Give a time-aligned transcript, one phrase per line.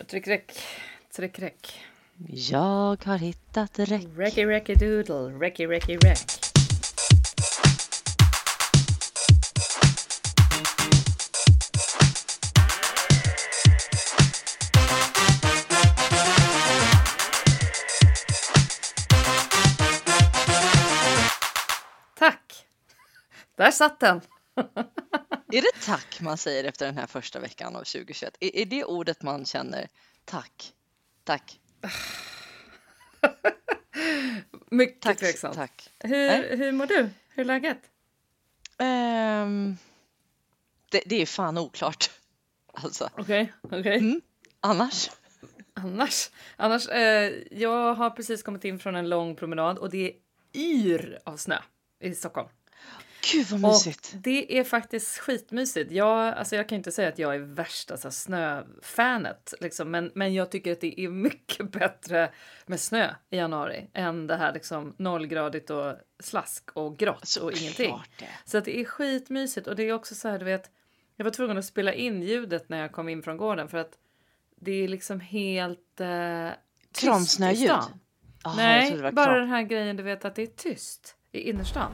[0.00, 0.52] Tryck räck.
[1.16, 1.80] Tryck räck.
[2.28, 4.06] Jag har hittat räck.
[4.16, 5.38] Recky recky doodle.
[5.38, 6.18] Recky recky räck.
[22.18, 22.66] Tack!
[23.56, 24.20] Där satt den.
[25.54, 28.36] Är det tack man säger efter den här första veckan av 2021?
[28.40, 29.88] Är, är det ordet man känner?
[30.24, 30.72] Tack.
[31.24, 31.60] Tack.
[34.70, 35.18] Mycket Tack.
[35.18, 35.54] tveksamt.
[35.54, 35.90] Tack.
[35.98, 36.56] Hur, Nej.
[36.56, 37.10] hur mår du?
[37.28, 37.78] Hur är läget?
[38.78, 39.76] Ehm,
[40.90, 42.10] det, det är fan oklart.
[42.74, 43.98] Alltså, Okej, okej.
[43.98, 44.20] Mm.
[44.60, 45.10] annars?
[45.74, 50.12] Annars, annars eh, jag har precis kommit in från en lång promenad och det är
[50.60, 51.58] yr av snö
[52.00, 52.48] i Stockholm.
[53.32, 54.14] Gud vad Och mysigt.
[54.14, 55.92] det är faktiskt skitmysigt.
[55.92, 60.34] Jag, alltså jag kan inte säga att jag är värsta så snöfanet, liksom, men, men
[60.34, 62.30] jag tycker att det är mycket bättre
[62.66, 67.94] med snö i januari än det här liksom nollgradigt och slask och grått och ingenting.
[68.44, 70.70] Så att det är skitmysigt och det är också så här, du vet,
[71.16, 73.98] jag var tvungen att spela in ljudet när jag kom in från gården för att
[74.56, 76.50] det är liksom helt eh,
[78.44, 81.92] jag Nej, bara den här grejen du vet att det är tyst i innerstan.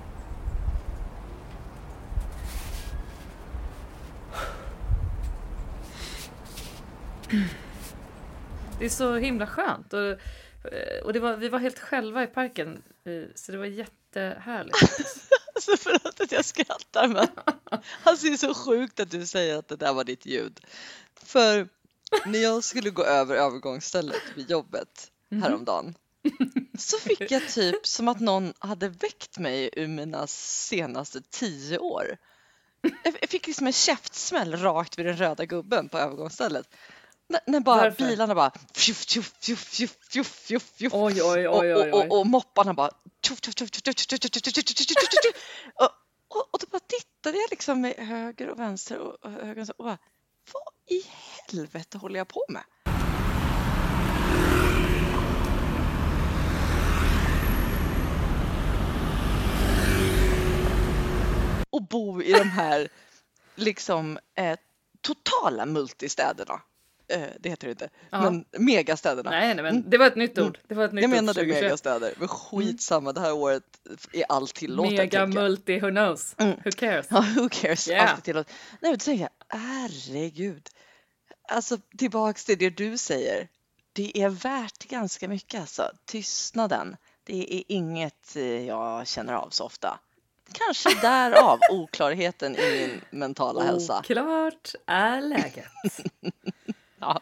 [8.78, 9.92] Det är så himla skönt.
[9.92, 10.06] Och,
[10.72, 14.76] eh, och det var, vi var helt själva i parken, eh, så det var jättehärligt.
[15.54, 17.26] Alltså förlåt att jag skrattar men
[18.02, 20.60] alltså det är så sjukt att du säger att det där var ditt ljud.
[21.22, 21.68] För
[22.26, 25.94] när jag skulle gå över övergångsstället vid jobbet häromdagen
[26.78, 32.16] så fick jag typ som att någon hade väckt mig ur mina senaste tio år.
[33.20, 36.68] Jag fick liksom en käftsmäll rakt vid den röda gubben på övergångsstället.
[37.46, 38.06] När, bara Varför?
[38.06, 40.92] bilarna bara fjuff, fjuff, fjuff, fjuff, fjuff, fjuff, fjuff.
[40.94, 42.90] Oj, oj, Och, oj, oj, och, och, och mopparna bara
[43.22, 45.42] tjuff, tjuff, tjuff, tjuff, tjuff, tjuff, tjuff, tjuff, tjuff, tjuff, tjuff, tjuff, tjuff.
[45.74, 45.90] Och-
[46.30, 49.56] och, och då bara tittade jag liksom med höger och vänster och, och höger och
[49.56, 49.98] vänster och bara
[50.52, 50.62] vad
[50.98, 51.02] i
[51.50, 52.62] helvete håller jag på med?
[61.70, 62.88] Och bo i de här
[63.54, 64.58] liksom eh,
[65.00, 66.60] totala multistäderna.
[67.08, 68.20] Eh, det heter det inte, Ja.
[68.20, 69.30] men megastäderna.
[69.30, 70.58] Nej, nej, men det var ett nytt ord.
[70.68, 71.62] Det var ett nytt Jag menade 2021.
[71.62, 73.62] megastäder, men skitsamma, det här året
[74.12, 74.98] är allt tillåtet.
[74.98, 76.34] Mega multi, who knows?
[76.38, 76.56] Mm.
[76.64, 77.06] Who cares?
[77.10, 77.88] Ja, who cares?
[77.88, 78.10] Yeah.
[78.10, 78.52] Allt är tillåtet.
[78.70, 80.68] Nej, men då tänker jag, herregud.
[81.48, 83.48] Alltså tillbaks till det du säger.
[83.92, 85.90] Det är värt ganska mycket alltså.
[86.06, 89.98] Tystnaden, det är inget eh, jag känner av så ofta.
[90.52, 93.98] Kanske därav oklarheten i min mentala hälsa.
[93.98, 95.64] Oklart är läget.
[97.08, 97.20] Ja.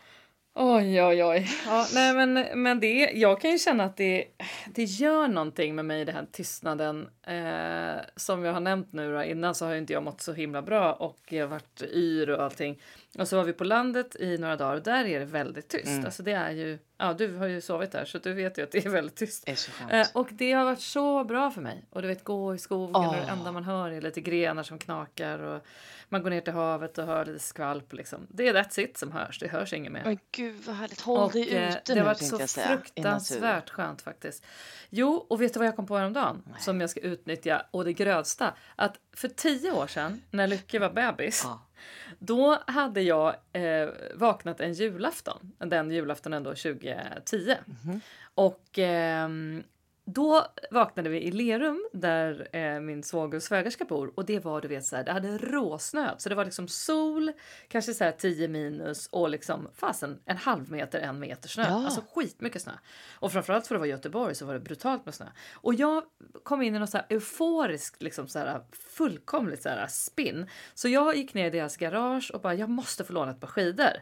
[0.55, 1.49] Oj, oj, oj.
[1.67, 4.25] Ja, nej, men, men det, jag kan ju känna att det,
[4.67, 7.09] det gör någonting med mig, den här tystnaden.
[7.27, 10.33] Eh, som jag har nämnt nu då, innan så har ju inte jag mått så
[10.33, 12.83] himla bra och jag har varit yr och allting.
[13.19, 15.87] Och så var vi på landet i några dagar och där är det väldigt tyst.
[15.87, 16.05] Mm.
[16.05, 18.71] Alltså det är ju, ja du har ju sovit där så du vet ju att
[18.71, 19.47] det är väldigt tyst.
[19.47, 20.01] Det är.
[20.01, 21.85] Eh, och det har varit så bra för mig.
[21.91, 24.79] Och du vet gå i skogen och det enda man hör är lite grenar som
[24.79, 25.67] knakar och
[26.09, 28.27] man går ner till havet och hör lite skvalp liksom.
[28.31, 30.05] Det är that's it som hörs, det hörs inget mer.
[30.05, 31.01] Men gud vad härligt.
[31.01, 34.45] Håll Och, dig eh, ute det nu har varit så fruktansvärt skönt faktiskt.
[34.91, 37.93] Jo, och vet du vad jag kom på häromdagen som jag ska utnyttja och det
[37.93, 38.55] grövsta?
[38.77, 41.66] Att för tio år sedan när Lycke var bebis, Ja.
[42.19, 47.55] Då hade jag eh, vaknat en julafton, den julaftonen då 2010.
[47.85, 48.01] Mhm.
[48.35, 49.63] Och ehm,
[50.09, 54.61] då vaknade vi i Lerum där eh, min svåger och svägerska bor och det var
[54.61, 57.33] du vet så här, det hade råsnöat så det var liksom sol,
[57.69, 61.65] kanske så här 10 minus och liksom fasen en halv meter, en meter snö.
[61.69, 61.85] Ja.
[61.85, 62.73] Alltså skitmycket snö.
[63.13, 65.27] Och framförallt för att vara Göteborg så var det brutalt med snö.
[65.55, 66.03] Och jag
[66.43, 70.47] kom in i något så här euforiskt, liksom så här fullkomligt så här spinn.
[70.75, 73.49] Så jag gick ner i deras garage och bara jag måste få låna ett par
[73.49, 73.93] skidor.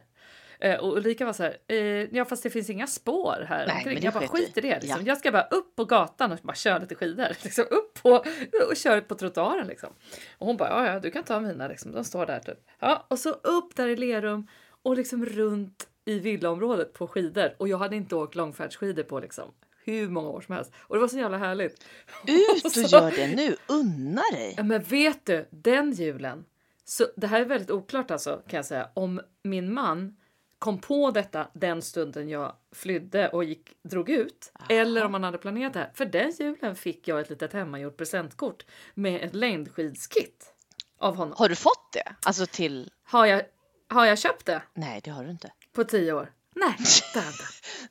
[0.61, 1.77] Eh, och Ulrika var så här, eh,
[2.17, 4.03] ja fast det finns inga spår här Nej, omkring.
[4.03, 4.45] Jag bara sket i.
[4.47, 4.81] skit i det.
[4.81, 5.01] Liksom.
[5.01, 5.07] Ja.
[5.07, 7.29] Jag ska bara upp på gatan och bara köra lite skidor.
[7.45, 8.25] Liksom, upp på,
[8.71, 9.91] och köra på trottoaren liksom.
[10.39, 11.93] Och hon bara, ja ja du kan ta mina liksom.
[11.93, 12.59] De står där typ.
[12.79, 14.47] Ja, och så upp där i Lerum
[14.83, 17.55] och liksom runt i villaområdet på skidor.
[17.59, 19.45] Och jag hade inte åkt långfärdsskidor på liksom
[19.85, 20.73] hur många år som helst.
[20.81, 21.85] Och det var så jävla härligt.
[22.27, 24.55] Ut och så- gör det nu, unna dig.
[24.57, 26.45] Ja, men vet du, den julen.
[26.85, 28.89] Så det här är väldigt oklart alltså kan jag säga.
[28.95, 30.17] Om min man
[30.65, 34.53] kom på detta den stunden jag flydde och gick, drog ut.
[34.69, 35.91] Eller om han hade planerat det här.
[35.95, 38.65] För den julen fick jag ett litet hemmagjort presentkort
[38.95, 40.55] med ett längdskidskit
[40.99, 41.35] av honom.
[41.39, 42.15] Har du fått det?
[42.27, 42.91] Alltså till...
[43.05, 43.43] Har jag,
[43.89, 45.53] har jag köpt det Nej, det har du inte.
[45.73, 46.33] på tio år?
[46.55, 46.77] nej.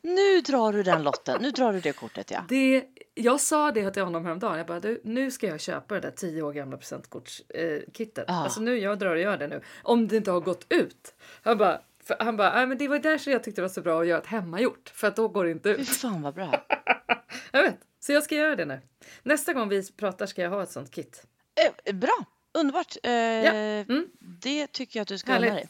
[0.01, 2.45] Nu drar du den lotten, nu drar du det kortet ja.
[2.49, 4.57] Det, jag sa det till honom häromdagen.
[4.57, 8.29] Jag bara, du, nu ska jag köpa det där 10 år gamla presentkortskittet.
[8.29, 8.41] Eh.
[8.41, 9.61] Alltså nu, jag drar och gör det nu.
[9.83, 11.15] Om det inte har gått ut.
[11.43, 13.81] Han bara, för, han bara, "Nej, men det var därför jag tyckte det var så
[13.81, 14.89] bra att göra ett hemmagjort.
[14.95, 15.89] För att då går det inte Fy ut.
[15.89, 16.65] fan vad bra.
[17.51, 17.77] Jag vet.
[18.00, 18.81] Så jag ska göra det nu.
[19.23, 21.25] Nästa gång vi pratar ska jag ha ett sånt kit.
[21.85, 22.95] Eh, bra, underbart.
[23.03, 23.11] Eh,
[23.89, 24.07] Mm.
[24.19, 25.50] Det tycker jag att du ska Härligt.
[25.50, 25.69] unna dig.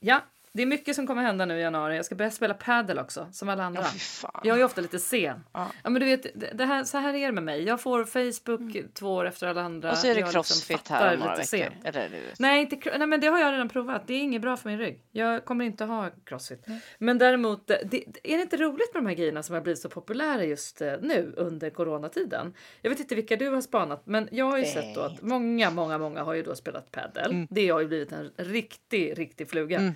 [0.00, 0.20] Ja,
[0.56, 1.96] det är mycket som kommer hända nu i januari.
[1.96, 3.84] Jag ska börja spela padel också, som alla andra.
[4.22, 4.40] Ja.
[4.44, 5.44] Jag är ofta lite sen.
[5.52, 5.66] Ja.
[5.84, 6.26] Ja, men du vet,
[6.58, 7.62] det här, så här är det med mig.
[7.62, 9.88] Jag får Facebook två år efter alla andra.
[9.88, 9.92] Mm.
[9.92, 11.72] Och så är det jag liksom crossfit fattar här om några veckor.
[11.84, 14.06] Eller, Nej, inte, nej, men det har jag redan provat.
[14.06, 15.02] Det är inget bra för min rygg.
[15.12, 16.66] Jag kommer inte ha crossfit.
[16.98, 19.80] Men däremot, det, det- är det inte roligt med de här grejerna som har blivit
[19.80, 22.54] så populära just eh, nu under coronatiden?
[22.82, 25.70] Jag vet inte vilka du har spanat, men jag har ju sett då att många,
[25.70, 27.46] många, många har ju då spelat padel.
[27.50, 29.94] Det har ju blivit en riktig, riktig fluga.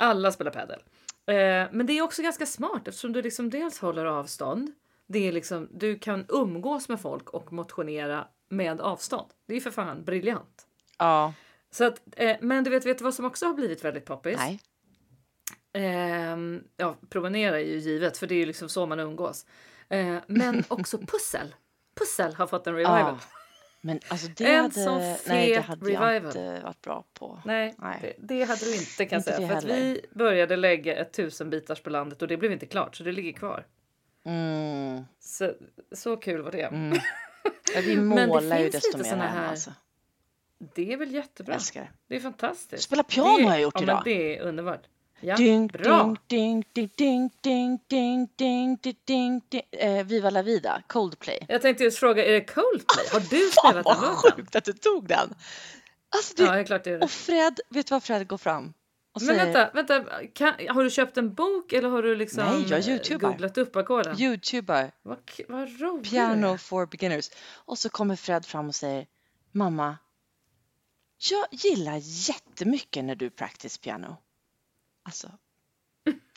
[0.00, 0.82] Alla spelar padel.
[1.26, 4.72] Eh, men det är också ganska smart eftersom du liksom dels håller avstånd.
[5.06, 9.28] Det är liksom, du kan umgås med folk och motionera med avstånd.
[9.46, 10.66] Det är ju för fan briljant.
[10.98, 11.34] Ja,
[11.70, 14.38] Så att, eh, men du vet, vet du vad som också har blivit väldigt poppis?
[14.38, 14.60] nej.
[15.72, 19.46] Ehm, ja, promenera är ju givet för det är ju liksom så man umgås.
[19.88, 21.54] Eh, men också pussel.
[21.98, 23.00] Pussel har fått en revival.
[23.00, 23.39] Ja.
[23.80, 24.98] Men alltså det En hade, sån
[25.28, 26.26] nej, det hade jag revival.
[26.26, 27.42] inte varit bra på.
[27.44, 27.98] Nej, Nej.
[28.00, 29.60] Det, det hade du inte kan jag Inte säga.
[29.60, 33.04] För vi började lägga ett tusen bitars på landet och det blev inte klart så
[33.04, 33.66] det ligger kvar.
[34.24, 35.04] Mm.
[35.20, 35.52] Så,
[35.92, 36.62] så kul var det.
[36.62, 36.98] Mm.
[37.74, 39.72] Ja, vi målar ju desto mer här- alltså.
[40.74, 41.54] Det är väl jättebra.
[41.54, 41.88] Jag det.
[42.06, 42.82] Det är fantastiskt.
[42.82, 43.94] Spela piano det, har jag gjort ja, idag.
[43.94, 44.82] Men det är underbart.
[45.22, 46.16] Ja, Ding, bra.
[46.26, 49.62] ding, ding, ding, ding, ding, ding, ding, ding, ding.
[49.70, 51.46] Eh, Viva la vida, Coldplay.
[51.48, 53.06] Jag tänkte just fråga, är det Coldplay?
[53.12, 54.32] Har du spelat vad den låten?
[54.36, 55.34] sjukt att du tog den!
[56.16, 57.04] Alltså det, Ja, det är klart det är det.
[57.04, 58.72] Och Fred, vet du vad Fred går fram
[59.12, 59.44] och Men säger?
[59.44, 63.18] vänta, vänta kan, har du köpt en bok eller har du liksom Nej, jag eh,
[63.18, 64.20] googlat upp ackorden?
[64.20, 65.18] Youtuber, Vad,
[65.48, 66.10] vad roligt.
[66.10, 67.30] piano for beginners.
[67.54, 69.06] Och så kommer Fred fram och säger
[69.52, 69.98] Mamma,
[71.30, 74.16] jag gillar jättemycket när du practice piano.
[75.02, 75.30] Alltså,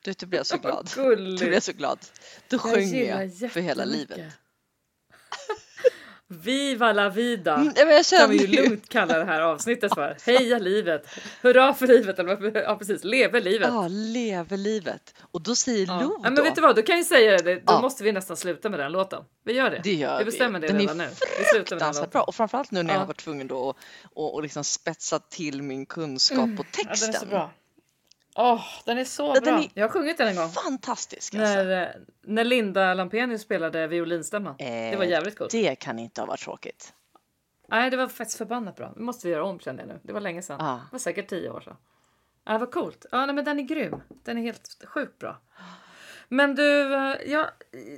[0.03, 0.89] du då blev jag så glad.
[0.95, 1.99] Då blev jag så glad.
[2.49, 4.19] Då Jag sjöng jag för hela livet.
[6.27, 7.55] Viva la vida!
[7.55, 10.17] Mm, men jag kan vi ju lugnt kalla det här avsnittet för.
[10.25, 11.07] Heja livet!
[11.41, 12.19] Hurra för livet!
[12.19, 13.67] Eller, ja precis, leve livet!
[13.71, 15.15] Ja, leve livet.
[15.31, 16.01] Och då säger Ja.
[16.01, 17.55] Lo Ja, men då, vet du vad, då kan jag säga det.
[17.55, 17.81] Då Ja.
[17.81, 19.23] måste vi nästan sluta med den låten.
[19.45, 19.81] Vi gör det.
[19.83, 21.07] det gör vi bestämmer det Den redan nu.
[21.07, 22.09] Vi slutar med den fruktansvärt låten.
[22.11, 22.21] bra.
[22.23, 22.99] Och framförallt nu när jag Ja.
[22.99, 23.75] har varit tvungen då att
[24.13, 26.57] och, och liksom spetsa till min kunskap på Mm.
[26.57, 27.09] Ja, den texten.
[27.15, 27.51] är så bra.
[28.35, 29.63] Åh, den är så Ja, den bra.
[29.63, 30.49] är Jag har sjungit den en gång.
[30.49, 31.53] Fantastisk alltså.
[31.53, 31.89] När, eh,
[32.21, 34.55] när Linda Lampenius spelade violinstämma.
[34.57, 35.51] det var Eh, jävligt coolt.
[35.51, 36.93] Det kan inte ha varit tråkigt.
[37.67, 38.91] Nej, det var faktiskt förbannat bra.
[38.95, 39.99] Det måste vi göra om kände jag nu.
[40.03, 40.57] Det var länge sedan.
[40.59, 40.71] Ja.
[40.73, 41.75] Det var säkert tio år sedan.
[42.45, 43.05] Ja, vad coolt.
[43.11, 44.01] Ja, nej, men den är grym.
[44.23, 45.37] Den är helt sjukt bra.
[46.35, 46.63] Men du,
[47.25, 47.49] ja,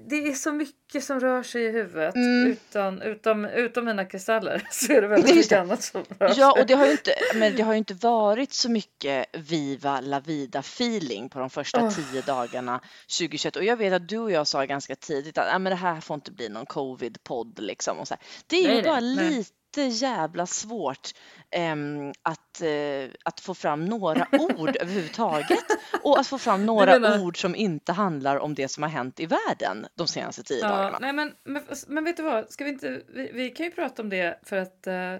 [0.09, 2.15] det är så mycket som rör sig i huvudet.
[2.15, 2.51] Mm.
[2.51, 6.61] Utan, utom, utom mina kristaller så är det väldigt mycket annat som rör Ja, sig.
[6.61, 10.19] och det har ju inte, men det har ju inte varit så mycket Viva la
[10.19, 11.89] vida feeling på de första Åh.
[11.95, 12.81] tio dagarna
[13.19, 13.55] 2021.
[13.55, 16.01] Och jag vet att du och jag sa ganska tidigt att "Nej, men det här
[16.01, 17.99] får inte bli någon covid-podd liksom.
[17.99, 18.23] Och så här.
[18.47, 19.29] Det är ju Nej, bara nej.
[19.29, 19.51] lite
[19.81, 21.09] jävla svårt
[21.51, 25.65] ehm, att, eh, att få fram några ord överhuvudtaget
[26.03, 29.19] och att få fram några menar- ord som inte handlar om det som har hänt
[29.19, 30.97] i världen de senaste tio Ja, dagarna.
[31.01, 32.49] nej, men, men, men vet du vad?
[32.51, 35.15] Ska vi, inte, vi, vi kan ju prata om det för att eh,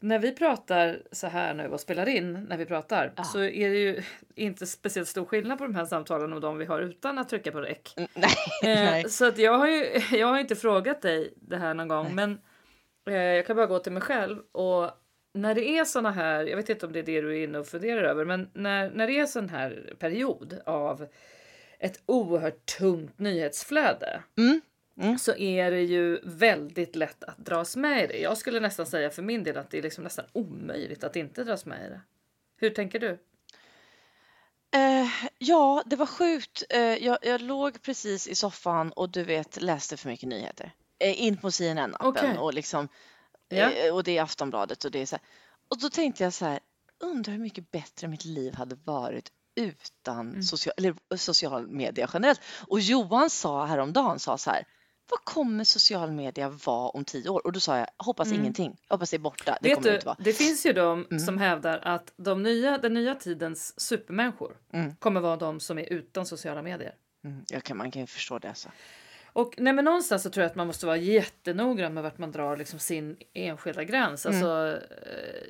[0.00, 3.24] när vi pratar så här nu och spelar in när vi pratar Ja.
[3.24, 4.02] så är det ju
[4.34, 7.52] inte speciellt stor skillnad på de här samtalen och de vi har utan att trycka
[7.52, 7.94] på rec.
[7.96, 8.30] Mm, Nej,
[8.62, 9.10] Eh, nej.
[9.10, 12.14] så att jag har ju jag har inte frågat dig det här någon gång, Nej.
[12.14, 12.38] men eh,
[13.14, 14.90] jag kan bara gå till mig själv och
[15.32, 17.58] när det är såna här, jag vet inte om det är det du är inne
[17.58, 21.06] och funderar över, men när, när det är sån här period av
[21.78, 24.60] ett oerhört tungt nyhetsflöde Mm,
[25.00, 25.18] mm.
[25.18, 28.18] så är det ju väldigt lätt att dras med i det.
[28.18, 31.44] Jag skulle nästan säga för min del att det är liksom nästan omöjligt att inte
[31.44, 32.00] dras med i det.
[32.56, 33.18] Hur tänker du?
[34.70, 36.64] Eh, ja, det var sjukt.
[36.70, 40.72] Eh, jag, jag låg precis i soffan och du vet läste för mycket nyheter.
[40.98, 42.38] Eh, in på CNN-appen Okej.
[42.38, 42.88] och liksom
[43.50, 45.24] eh, och det är Aftonbladet och det är så här.
[45.68, 46.60] Och då tänkte jag så här,
[47.00, 50.42] undrar hur mycket bättre mitt liv hade varit utan Mm.
[50.42, 52.40] social, eller social media generellt.
[52.68, 54.64] Och Johan sa häromdagen, sa så här,
[55.10, 57.46] vad kommer social media vara om tio år?
[57.46, 58.40] Och då sa jag, hoppas Mm.
[58.40, 58.76] ingenting.
[58.88, 59.58] Hoppas det är borta.
[59.62, 60.16] Det Vet kommer det du, vara.
[60.20, 61.20] det finns ju de Mm.
[61.20, 64.96] som hävdar att de nya, den nya tidens supermänniskor Mm.
[64.96, 66.94] kommer vara de som är utan sociala medier.
[67.24, 68.54] Mm, jag kan, man kan ju förstå det.
[68.54, 68.68] Så.
[69.38, 72.32] Och nej, men någonstans så tror jag att man måste vara jättenoggrann med vart man
[72.32, 74.26] drar liksom sin enskilda gräns.
[74.26, 74.36] Mm.
[74.36, 75.42] Alltså, eh,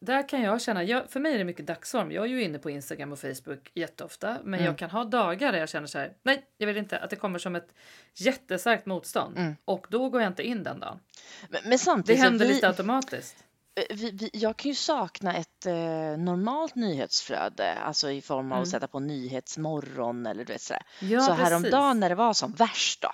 [0.00, 2.12] där kan jag känna, jag, för mig är det mycket dagsform.
[2.12, 4.64] Jag är ju inne på Instagram och Facebook jätteofta, men Mm.
[4.66, 7.16] jag kan ha dagar där jag känner så här, nej, jag vill inte att det
[7.16, 7.74] kommer som ett
[8.14, 9.56] jättestarkt motstånd Mm.
[9.64, 11.00] och då går jag inte in den dagen.
[11.48, 13.44] Men, men Det samtidigt, så händer vi, lite automatiskt.
[13.78, 15.74] Eh, vi, vi, jag kan ju sakna ett eh,
[16.18, 18.70] normalt nyhetsflöde, alltså i form av att Mm.
[18.70, 20.82] sätta på Nyhetsmorgon eller du vet sådär.
[21.00, 21.44] Ja, så precis.
[21.44, 23.10] häromdagen när det var som värst då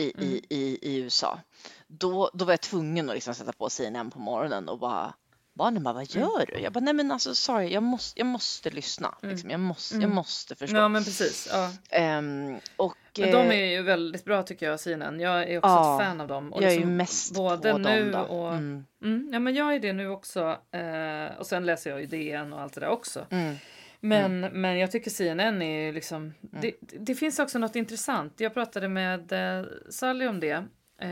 [0.00, 0.28] i, Mm.
[0.28, 1.40] i, i, i USA,
[1.86, 5.14] då, då var jag tvungen att liksom sätta på CNN på morgonen och bara
[5.58, 6.28] Barnen bara, vad Mm.
[6.28, 6.58] gör du?
[6.60, 9.14] Jag bara, nej men alltså sorry, jag måste, jag måste lyssna.
[9.22, 9.32] Mm.
[9.34, 10.14] Liksom, jag, måste, jag Mm.
[10.16, 10.76] måste förstå.
[10.76, 11.48] Ja, men precis.
[11.52, 11.70] Ja.
[11.90, 15.20] Ehm, och, Men de eh, är ju väldigt bra tycker jag, CNN.
[15.20, 16.52] Jag är också Ja, ett fan av dem.
[16.52, 18.34] Och jag är ju liksom mest både på nu dem då.
[18.34, 18.52] och...
[18.52, 20.56] Mm, Mm, ja, men jag är det nu också.
[20.70, 23.26] Eh, och sen läser jag ju DN och allt det där också.
[23.30, 23.56] mm,
[24.00, 26.34] Men, men jag tycker CNN är liksom...
[26.40, 28.40] Det, det finns också något intressant.
[28.40, 30.64] Jag pratade med eh, Sally om det.
[31.00, 31.08] Eh,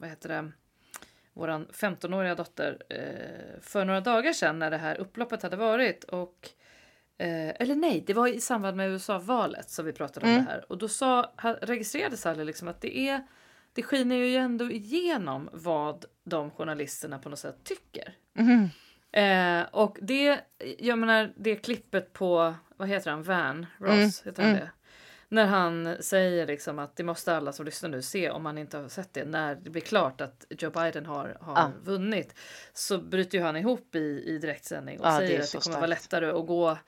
[0.00, 0.52] vad heter det?
[1.40, 2.82] Våran 15-åriga dotter.
[2.88, 6.04] Eh, för några dagar sedan när det här upploppet hade varit.
[6.04, 6.48] Och,
[7.18, 10.44] eh, eller nej, det var i samband med USA-valet som vi pratade om Mm.
[10.44, 10.64] det här.
[10.72, 11.32] Och då sa,
[11.62, 13.22] registrerade Sally liksom att det är...
[13.72, 18.14] Det skiner ju ändå igenom vad de journalisterna på något sätt tycker.
[18.32, 18.68] mhm.
[19.12, 20.40] Eh, och det,
[20.78, 24.60] jag menar det klippet på, vad heter han, Van Ross, Mm, heter han mm.
[24.60, 24.70] det?
[25.32, 28.78] När han säger liksom att det måste alla som lyssnar nu se om man inte
[28.78, 29.24] har sett det.
[29.24, 31.72] När det blir klart att Joe Biden har, har Ja.
[31.84, 32.34] vunnit
[32.72, 35.76] så bryter ju han ihop i, i direktsändning och det säger är att det kommer
[35.76, 36.02] vara starkt.
[36.02, 36.78] lättare att gå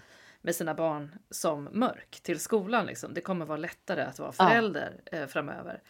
[0.41, 2.87] med sina barn som mörk till skolan.
[2.87, 3.15] Liksom.
[3.15, 4.49] Det kommer vara lättare att vara Ja.
[4.49, 5.83] förälder eh, framöver.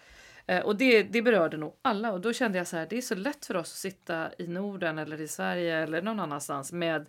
[0.46, 3.02] Eh, och det, det berörde nog alla och då kände jag så här, det är
[3.02, 7.06] så lätt för oss att sitta i Norden eller i Sverige eller någon annanstans med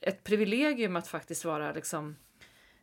[0.00, 2.16] ett privilegium att faktiskt vara liksom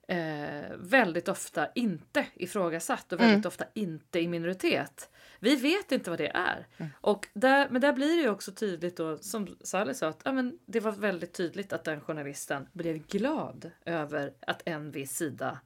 [0.07, 3.47] eh, väldigt ofta inte ifrågasatt och väldigt Mm.
[3.47, 5.09] ofta inte i minoritet.
[5.39, 6.67] Vi vet inte vad det är.
[6.77, 6.91] Mm.
[7.01, 10.31] Och där, men där blir det ju också tydligt då, som Sally sa, att ja,
[10.31, 15.59] men det var väldigt tydligt att den journalisten blev glad över att en viss sida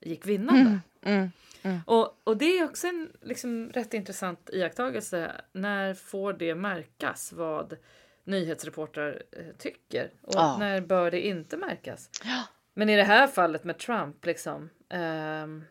[0.00, 0.78] gick vinnande.
[1.02, 1.30] Mm,
[1.62, 1.80] mm.
[1.86, 5.32] Och, och det är också en liksom, rätt intressant iakttagelse.
[5.52, 7.76] När får det märkas vad
[8.24, 10.10] nyhetsreportrar eh, tycker?
[10.22, 10.56] Och Ja.
[10.58, 12.10] när bör det inte märkas?
[12.24, 12.44] Ja.
[12.74, 15.64] Men i det här fallet med Trump, liksom, ehm,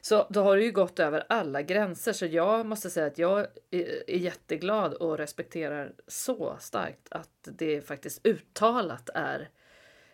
[0.00, 2.12] så då har det ju gått över alla gränser.
[2.12, 7.80] Så jag måste säga att jag är, är jätteglad och respekterar så starkt att det
[7.86, 9.48] faktiskt uttalat är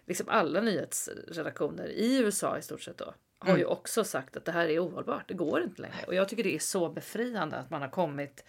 [0.06, 3.60] liksom alla nyhetsredaktioner i USA i stort sett då har Mm.
[3.60, 5.28] ju också sagt att det här är ohållbart.
[5.28, 5.94] Det går inte längre.
[6.06, 8.44] Och jag tycker det är så befriande att man har kommit.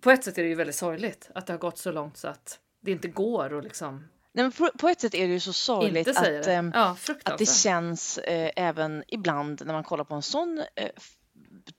[0.00, 2.28] På ett sätt är det ju väldigt sorgligt att det har gått så långt så
[2.28, 4.04] att det inte går att liksom
[4.36, 6.54] Nej, men på, ett sätt är det ju så sorgligt att, det.
[6.54, 10.88] ehm, ja, att det känns eh, även ibland när man kollar på en sån eh,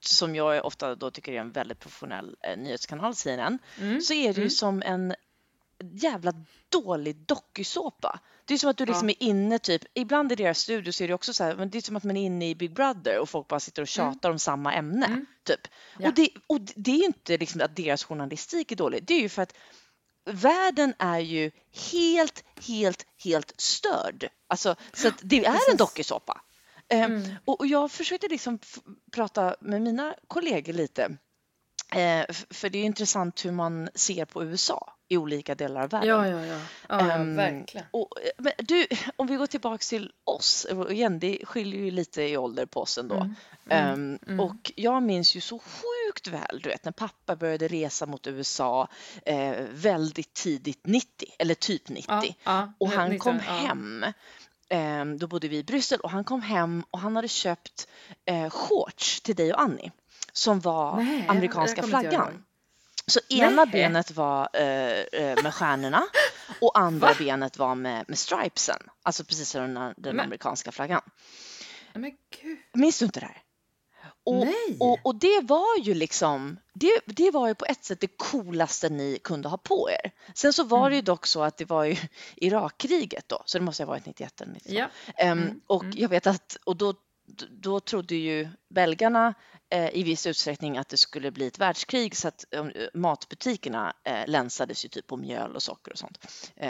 [0.00, 4.00] som jag ofta då tycker är en väldigt professionell eh, nyhetskanal, CNN, Mm.
[4.00, 4.50] så är det ju Mm.
[4.50, 5.14] som en
[5.92, 6.32] jävla
[6.68, 8.20] dålig dokusåpa.
[8.44, 9.14] Det är som att du liksom Ja.
[9.20, 11.78] är inne typ, ibland i deras studio så är det också så här, men det
[11.78, 14.30] är som att man är inne i Big Brother och folk bara sitter och tjatar
[14.30, 15.06] om samma ämne.
[15.06, 15.26] Mm.
[15.44, 15.68] Typ.
[15.98, 16.08] Ja.
[16.08, 19.20] Och, det, och det är ju inte liksom att deras journalistik är dålig, det är
[19.20, 19.54] ju för att
[20.26, 21.50] världen är ju
[21.92, 24.28] helt, helt, helt störd.
[24.48, 25.76] Alltså, så det är en Precis.
[25.78, 26.40] dokusåpa.
[26.88, 27.34] Eh, Mm.
[27.44, 28.58] och, och jag försökte liksom
[29.12, 31.02] prata med mina kollegor lite.
[31.92, 35.88] Eh, f- för det är intressant hur man ser på USA i olika delar av
[35.90, 36.08] världen.
[36.08, 36.54] Ja, ja, ja.
[36.56, 37.86] ja, ja Ehm, verkligen.
[37.90, 42.36] Och, men du, om vi går tillbaks till oss, igen det skiljer ju lite i
[42.36, 43.14] ålder på oss ändå.
[43.16, 43.34] Mm.
[43.68, 44.40] Ehm, mm.
[44.40, 45.58] Och jag minns ju så
[46.16, 48.88] sjukt väl, du vet, när pappa började resa mot USA
[49.26, 52.04] eh, väldigt tidigt 90, eller typ 90.
[52.08, 53.52] Ja, ja, Och han ni kom tar- ja.
[53.52, 54.04] hem.
[54.68, 57.88] ehm, Då bodde vi i Bryssel och han kom hem och han hade köpt
[58.24, 59.90] eh, shorts till dig och Annie
[60.32, 62.44] som var Nej, amerikanska flaggan.
[63.06, 63.72] Så ena Nej.
[63.72, 66.02] benet var eh, eh, med stjärnorna
[66.60, 67.14] och andra Va?
[67.18, 71.00] benet var med, med stripesen, alltså precis som den, den amerikanska flaggan.
[71.94, 72.12] Men.
[72.74, 73.42] Minns du inte det här?
[74.26, 74.46] Och,
[74.80, 78.88] och, och det var ju liksom, det, det var ju på ett sätt det coolaste
[78.88, 80.10] ni kunde ha på er.
[80.34, 81.04] Sen så var det ju Mm.
[81.04, 81.96] dock så att det var ju
[82.36, 84.74] Irakkriget då, så det måste ha varit 91 eller 92.
[84.74, 84.88] Ja.
[85.16, 85.94] Ehm, Mm, och mm.
[85.98, 86.94] jag vet att, och då,
[87.50, 89.34] då trodde ju belgarna
[89.70, 94.26] eh, i viss utsträckning att det skulle bli ett världskrig så att eh, matbutikerna eh,
[94.26, 96.18] länsades ju typ på mjöl och socker och sånt.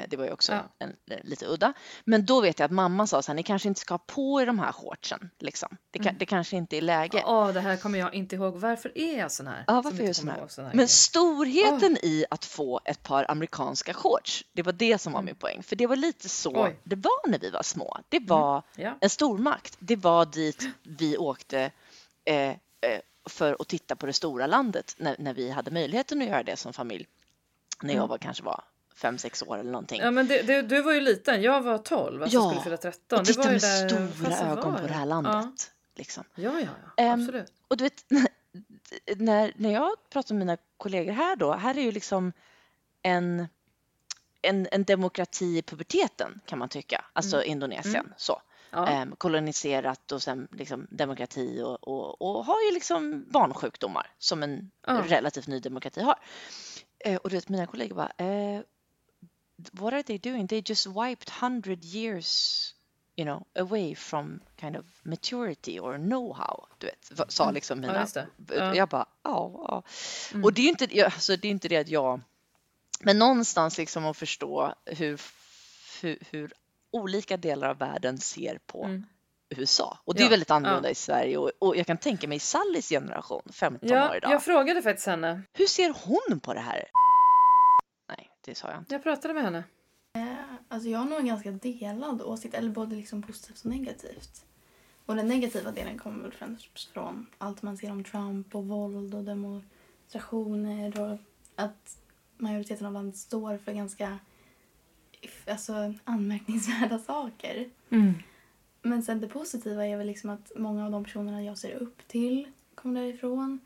[0.09, 0.63] Det var ju också Ja.
[0.79, 1.73] en, en, lite udda.
[2.05, 4.41] Men då vet jag att mamma sa så här, ni kanske inte ska ha på
[4.43, 5.31] er de här shortsen.
[5.39, 5.77] Liksom.
[5.91, 6.15] Det, Mm.
[6.19, 7.23] det kanske inte är läge.
[7.27, 8.55] Åh, det här kommer jag inte ihåg.
[8.57, 9.65] Varför är jag sån här?
[9.67, 10.49] Ja, varför är du sån här?
[10.49, 15.13] sån här Men storheten i att få ett par amerikanska shorts, det var det som
[15.13, 15.27] var Mm.
[15.27, 15.63] min poäng.
[15.63, 16.81] För det var lite så Oj.
[16.85, 17.99] det var när vi var små.
[18.09, 18.99] Det var Ja.
[19.01, 19.77] en stormakt.
[19.79, 21.71] Det var dit vi åkte
[23.29, 26.57] för att titta på det stora landet när, när vi hade möjligheten att göra det
[26.57, 27.07] som familj.
[27.83, 28.09] När jag Mm.
[28.09, 28.65] var, kanske var
[28.95, 30.01] fem sex år eller någonting.
[30.01, 32.77] Ja, men det, det, du var ju liten, jag var 12, alltså Ja, skulle fylla
[32.77, 33.19] 13.
[33.19, 35.73] och det titta var med där, stora ögon var på det här landet.
[35.95, 36.25] Liksom.
[36.35, 37.53] Ja, ja, ja, Ehm, absolut.
[37.69, 38.05] Och du vet,
[39.17, 42.33] när, när jag pratar med mina kollegor här då, här är ju liksom
[43.03, 43.49] en,
[44.43, 48.43] en, en demokrati i puberteten kan man tycka, alltså Indonesien så.
[48.77, 48.87] Ja.
[48.87, 54.71] Ehm, koloniserat och sen liksom demokrati och, och, och har ju liksom barnsjukdomar som en
[54.87, 55.03] Ja.
[55.07, 56.19] relativt ny demokrati har.
[56.99, 58.61] Eh, och du vet mina kollegor bara, eh,
[59.73, 60.49] what are they doing?
[60.49, 62.73] They just wiped hundred years
[63.17, 67.95] you know, away from kind of maturity or know-how, du vet, sa liksom Mm.
[67.95, 68.27] Ja, mina...
[68.49, 68.55] Ja.
[68.63, 68.77] Mm.
[68.77, 69.83] Jag bara, ja, ja.
[70.45, 72.21] Och det är ju inte, ja, alltså, det är inte det att jag...
[73.01, 75.21] Men någonstans liksom att förstå hur,
[76.01, 76.53] hur, hur
[76.91, 79.07] olika delar av världen ser på Mm.
[79.49, 79.99] USA.
[80.05, 80.93] Och det är Ja, väldigt annorlunda ja.
[80.93, 84.31] i Sverige och, och jag kan tänka mig Sallys generation, 15 Ja, år idag.
[84.33, 85.43] jag frågade faktiskt henne.
[85.53, 86.85] Hur ser hon på det här?
[88.09, 88.95] Nej, det sa jag inte.
[88.95, 89.65] Jag pratade med henne.
[90.69, 94.45] Alltså jag har nog en ganska delad åsikt, eller både liksom positivt och negativt.
[95.07, 99.15] Och den negativa delen kommer väl främst från allt man ser om Trump och våld
[99.15, 101.19] och demonstrationer och
[101.57, 101.99] att
[102.37, 104.19] majoriteten av landet står för ganska
[105.47, 107.71] alltså, anmärkningsvärda saker.
[108.83, 112.09] Men sen det positiva är väl liksom att många av de personerna jag ser upp
[112.09, 113.61] till kommer därifrån.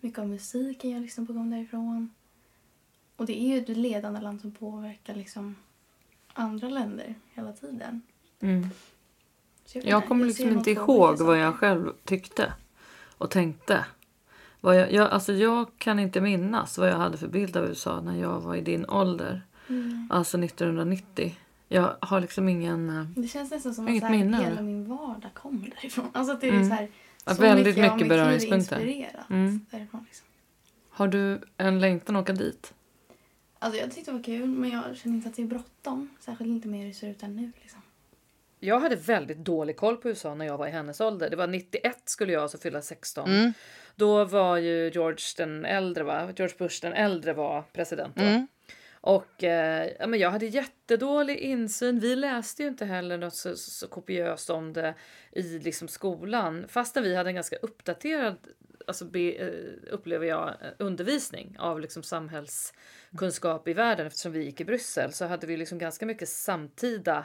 [0.00, 2.14] Mycket av musiken jag lyssnar på kommer därifrån.
[3.16, 5.56] Och det är ju ett ledande land som påverkar liksom
[6.32, 8.02] andra länder hela tiden.
[9.74, 12.52] Vet Jag inte, kommer liksom inte ihåg vad jag själv tyckte
[13.18, 13.84] och tänkte.
[14.60, 18.00] Vad jag, jag, alltså jag kan inte minnas vad jag hade för bild av USA
[18.00, 19.42] när jag var i din ålder.
[19.68, 20.08] Mm.
[20.10, 21.36] Alltså 1990.
[21.68, 22.90] Jag har liksom ingen...
[22.90, 26.10] eh, Det känns nästan som att så här, minne, hela min vardag kommer därifrån.
[26.12, 26.68] Alltså att det är Mm.
[26.68, 26.88] så här,
[27.26, 28.80] så väldigt mycket mycket beröringspunkter.
[29.30, 29.66] Mm.
[29.70, 30.04] därifrån.
[30.08, 30.26] Liksom.
[30.88, 32.74] Har du en längtan att åka dit?
[33.58, 36.08] Alltså jag tyckte det var kul men jag känner inte att det är bråttom.
[36.20, 37.52] Särskilt inte med hur det ser ut här nu.
[37.62, 37.80] Liksom.
[38.60, 41.30] Jag hade väldigt dålig koll på USA när jag var i hennes ålder.
[41.30, 43.28] Det var 91 skulle jag alltså fylla 16.
[43.30, 43.52] Mm.
[43.96, 46.28] Då var ju George den äldre, va?
[46.36, 48.22] George Bush den äldre var president då.
[48.22, 48.46] Mm.
[49.04, 52.00] Och eh, ja, men jag hade jättedålig insyn.
[52.00, 54.94] Vi läste ju inte heller något så, så kopiöst om det
[55.32, 56.64] i liksom skolan.
[56.68, 58.36] Fastän vi hade en ganska uppdaterad,
[58.86, 59.48] alltså be, eh,
[59.90, 65.24] upplever jag, eh, undervisning av liksom samhällskunskap i världen eftersom vi gick i Bryssel så
[65.24, 67.24] hade vi liksom ganska mycket samtida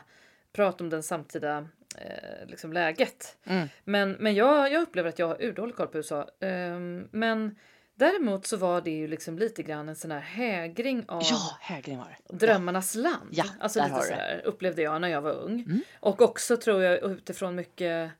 [0.53, 3.37] prat om den samtida eh, liksom läget.
[3.43, 3.67] Mm.
[3.83, 6.29] Men, men jag, jag upplever att jag har urdålig koll på USA.
[6.39, 7.55] Ehm, men
[7.99, 11.97] däremot så var det ju liksom lite grann en sån här hägring av Ja, Hägring
[11.97, 12.35] var det.
[12.35, 13.29] drömmarnas land.
[13.31, 14.03] Ja, alltså lite det.
[14.03, 15.59] sådär upplevde jag när jag var ung.
[15.67, 15.81] Mm.
[15.99, 18.11] Och också tror jag utifrån mycket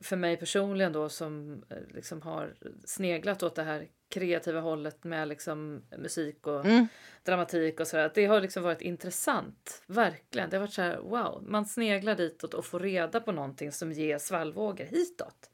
[0.00, 5.28] för mig personligen då som eh, liksom har sneglat åt det här kreativa hållet med
[5.28, 6.86] liksom musik och Mm.
[7.24, 8.10] dramatik och sådär.
[8.14, 9.82] Det har liksom varit intressant.
[9.86, 10.50] Verkligen.
[10.50, 11.42] Det har varit så här wow.
[11.48, 15.50] Man sneglar ditåt och får reda på någonting som ger svallvågor hitåt.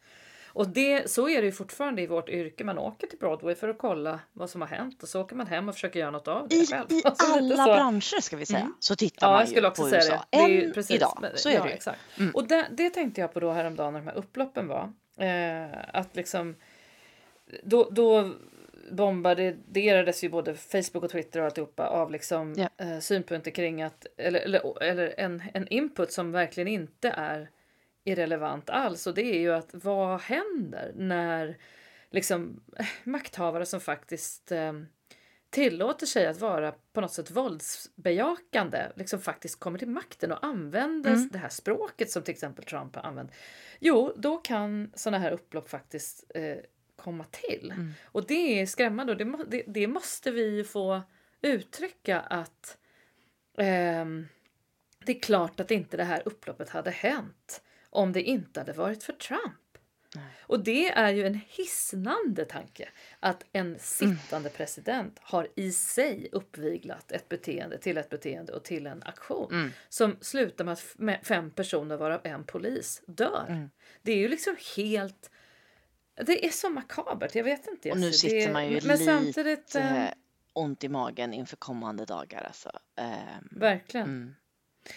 [0.48, 2.64] Och det, så är det ju fortfarande i vårt yrke.
[2.64, 5.46] Man åker till Broadway för att kolla vad som har hänt och så åker man
[5.46, 6.86] hem och försöker göra något av det I, själv.
[6.92, 8.74] I Alltså, alla branscher ska vi säga Mm.
[8.80, 10.24] så tittar Ja, man jag skulle också på säga USA.
[10.30, 10.38] det.
[10.38, 11.74] det är ju, precis, idag, så är ja, det ju.
[11.74, 12.00] Exakt.
[12.18, 12.34] Mm.
[12.34, 14.92] Och det, det tänkte jag på då häromdagen när de här upploppen var.
[15.26, 16.56] Eh, att liksom,
[17.62, 18.30] då, då
[18.90, 22.68] bombarderades ju både Facebook och Twitter och alltihopa av liksom, Ja.
[22.84, 27.50] eh, synpunkter kring att, eller, eller, eller en, en input som verkligen inte är
[28.08, 29.06] irrelevant alls.
[29.06, 31.58] Och det är ju att vad händer när
[32.10, 34.72] liksom, eh, makthavare som faktiskt eh,
[35.50, 41.10] tillåter sig att vara på något sätt våldsbejakande liksom faktiskt kommer till makten och använder
[41.12, 41.28] Mm.
[41.32, 43.32] det här språket som till exempel Trump har använt.
[43.78, 46.56] Jo, då kan såna här upplopp faktiskt eh,
[46.96, 47.72] komma till.
[47.74, 47.92] Mm.
[48.04, 51.02] Och det är skrämmande och det, det, det måste vi få
[51.42, 52.78] uttrycka att
[53.58, 54.28] ehm,
[55.04, 59.02] det är klart att inte det här upploppet hade hänt om det inte hade varit
[59.02, 59.54] för Trump.
[60.14, 60.24] Nej.
[60.40, 62.88] Och det är ju en hisnande tanke
[63.20, 68.86] att en sittande president har i sig uppviglat ett beteende till ett beteende och till
[68.86, 69.70] en aktion Mm.
[69.88, 73.46] som slutar med att fem personer varav en polis dör.
[73.48, 73.70] Mm.
[74.02, 75.30] Det är ju liksom helt...
[76.26, 77.90] Det är så makabert, jag vet inte.
[77.90, 80.06] Och nu sitter det, man ju men lite samtidigt, eh,
[80.52, 82.42] ont i magen inför kommande dagar.
[82.42, 82.78] Alltså.
[82.96, 84.36] Ehm, verkligen.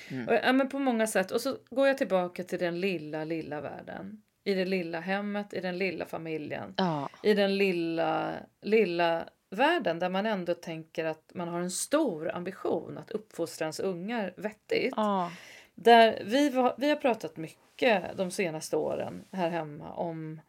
[0.10, 0.28] Mm.
[0.28, 1.32] Och, ja, men på många sätt.
[1.32, 4.22] Och så går jag tillbaka till den lilla, lilla världen.
[4.44, 6.74] I det lilla hemmet, i den lilla familjen.
[6.78, 12.32] Ja, I den lilla, lilla världen där man ändå tänker att man har en stor
[12.32, 14.94] ambition att uppfostra ens ungar vettigt.
[14.98, 15.32] ja.
[15.76, 20.42] Där vi, var, vi har pratat mycket de senaste åren här hemma om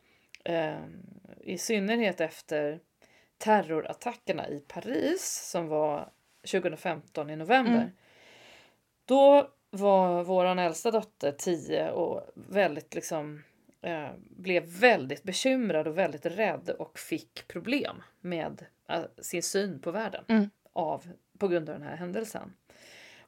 [0.44, 0.74] eh,
[1.40, 2.80] i synnerhet efter
[3.38, 6.10] terrorattackerna i Paris som var
[6.50, 7.72] 2015 i november.
[7.72, 7.90] Mm.
[9.12, 13.42] Då var våran äldsta dotter 10 och väldigt liksom
[13.82, 19.90] eh, blev väldigt bekymrad och väldigt rädd och fick problem med eh, sin syn på
[19.90, 20.50] världen Mm.
[20.72, 22.52] av, på grund av den här händelsen.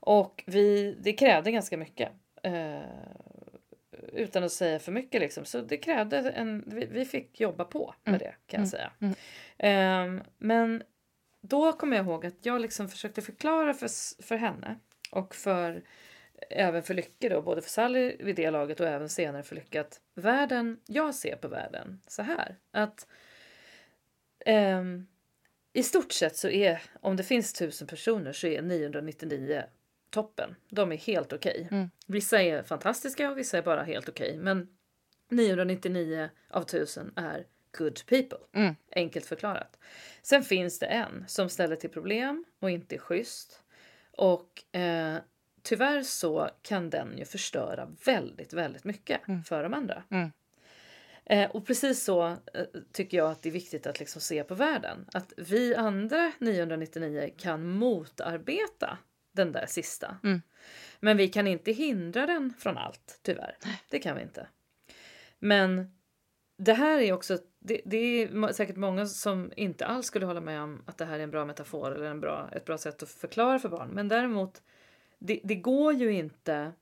[0.00, 2.08] Och vi, det krävde ganska mycket.
[2.42, 2.78] Eh,
[4.12, 5.44] utan att säga för mycket liksom.
[5.44, 8.18] Så det krävde en, vi, vi fick jobba på med Mm.
[8.18, 8.66] det kan jag Mm.
[8.70, 8.90] säga.
[9.00, 9.14] Mm.
[9.58, 10.82] Ehm, men
[11.40, 14.76] då kommer jag ihåg att jag liksom försökte förklara för, för henne
[15.14, 15.82] och för
[16.50, 19.80] även för Lycke då, både för Sally vid det laget och även senare för Lycke
[19.80, 23.06] att världen, jag ser på världen så här att
[24.46, 25.06] ehm,
[25.72, 29.64] i stort sett så är, om det finns tusen personer så är 999
[30.10, 30.54] toppen.
[30.68, 31.68] De är helt okej.
[31.70, 31.90] Mm.
[32.06, 34.36] Vissa är fantastiska och vissa är bara helt okej.
[34.38, 34.68] Men
[35.30, 37.46] 999 av tusen är
[37.78, 38.38] good people.
[38.52, 38.74] Mm.
[38.90, 39.78] Enkelt förklarat.
[40.22, 43.63] Sen finns det en som ställer till problem och inte är schysst.
[44.16, 45.16] Och eh,
[45.62, 49.44] tyvärr så kan den ju förstöra väldigt, väldigt mycket Mm.
[49.44, 50.02] för de andra.
[50.10, 50.32] Mm.
[51.26, 52.36] Eh, och precis så eh,
[52.92, 55.08] tycker jag att det är viktigt att liksom se på världen.
[55.12, 58.98] Att vi andra 999 kan motarbeta
[59.32, 60.16] den där sista.
[60.24, 60.42] Mm.
[61.00, 63.56] Men vi kan inte hindra den från allt, tyvärr.
[63.90, 64.46] Det kan vi inte.
[65.38, 65.90] Men
[66.58, 70.62] det här är också, det, det är säkert många som inte alls skulle hålla med
[70.62, 73.08] om att det här är en bra metafor eller en bra, ett bra sätt att
[73.08, 73.88] förklara för barn.
[73.92, 74.62] Men däremot,
[75.18, 76.72] det, det går ju inte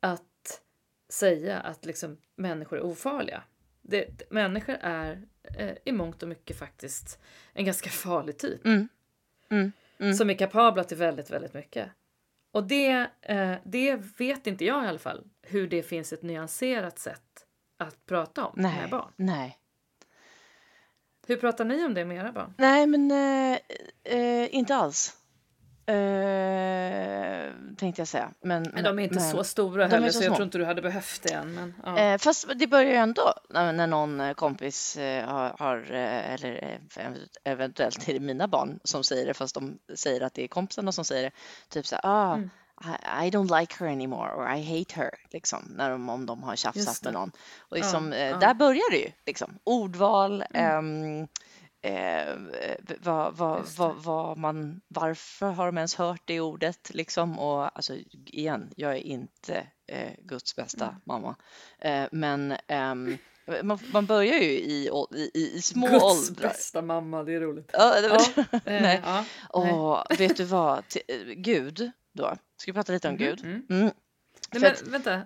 [0.00, 0.62] att
[1.08, 3.42] säga att liksom människor är ofarliga.
[3.82, 5.22] Det, människor är
[5.58, 7.20] eh, i mångt och mycket faktiskt
[7.52, 8.88] en ganska farlig typ Mm.
[9.50, 9.72] Mm.
[9.98, 10.14] Mm.
[10.14, 11.90] som är kapabla till väldigt, väldigt mycket.
[12.50, 16.98] Och det, eh, det vet inte jag i alla fall, hur det finns ett nyanserat
[16.98, 18.80] sätt att prata om Nej.
[18.80, 19.12] med barn.
[19.16, 19.58] Nej.
[21.28, 22.54] Hur pratar ni om det med era barn?
[22.56, 23.58] Nej, men eh,
[24.04, 25.14] eh, inte alls.
[25.86, 28.30] Eh, tänkte jag säga.
[28.40, 30.44] Men, Men de är inte men, så stora de är heller, så så jag tror
[30.44, 31.54] inte du hade behövt det än.
[31.54, 31.98] Men, ja.
[31.98, 36.32] Eh, fast det börjar ju ändå när, när någon eh, kompis eh, har, har eh,
[36.34, 36.78] eller
[37.44, 40.92] eventuellt är det mina barn som säger det fast de säger att det är kompisarna
[40.92, 41.30] som säger det.
[41.68, 42.50] Typ så här, ah, Mm.
[42.84, 45.10] I, I don't like her anymore or I hate her.
[45.30, 47.28] Liksom, när de, om de har tjafsat med någon.
[47.58, 48.36] Och Ja, liksom, eh, ja.
[48.36, 49.10] där börjar det ju.
[49.26, 49.58] Liksom.
[49.64, 51.20] Ordval, Mm.
[51.20, 51.28] ehm,
[51.82, 52.34] eh,
[53.00, 56.90] vad, vad, vad, vad man, varför har de ens hört det ordet?
[56.94, 57.38] Liksom?
[57.38, 57.94] Och alltså,
[58.26, 61.00] igen, jag är inte eh, Guds bästa Mm.
[61.04, 61.36] mamma.
[61.78, 63.18] Eh, men ehm,
[63.62, 66.48] man, man börjar ju i, i, i, små Guds åldrar.
[66.48, 67.70] bästa mamma, det är roligt.
[67.72, 69.00] Ja, det var, Ja, eh, Nej.
[69.04, 69.72] ja, nej.
[69.72, 70.88] och vet du vad?
[70.88, 72.36] T- eh, Gud då?
[72.60, 73.40] Ska vi prata lite om Mhm, Gud?
[73.44, 73.54] mm.
[73.70, 73.80] Mm.
[73.80, 73.92] Nej,
[74.62, 75.22] men att- vänta,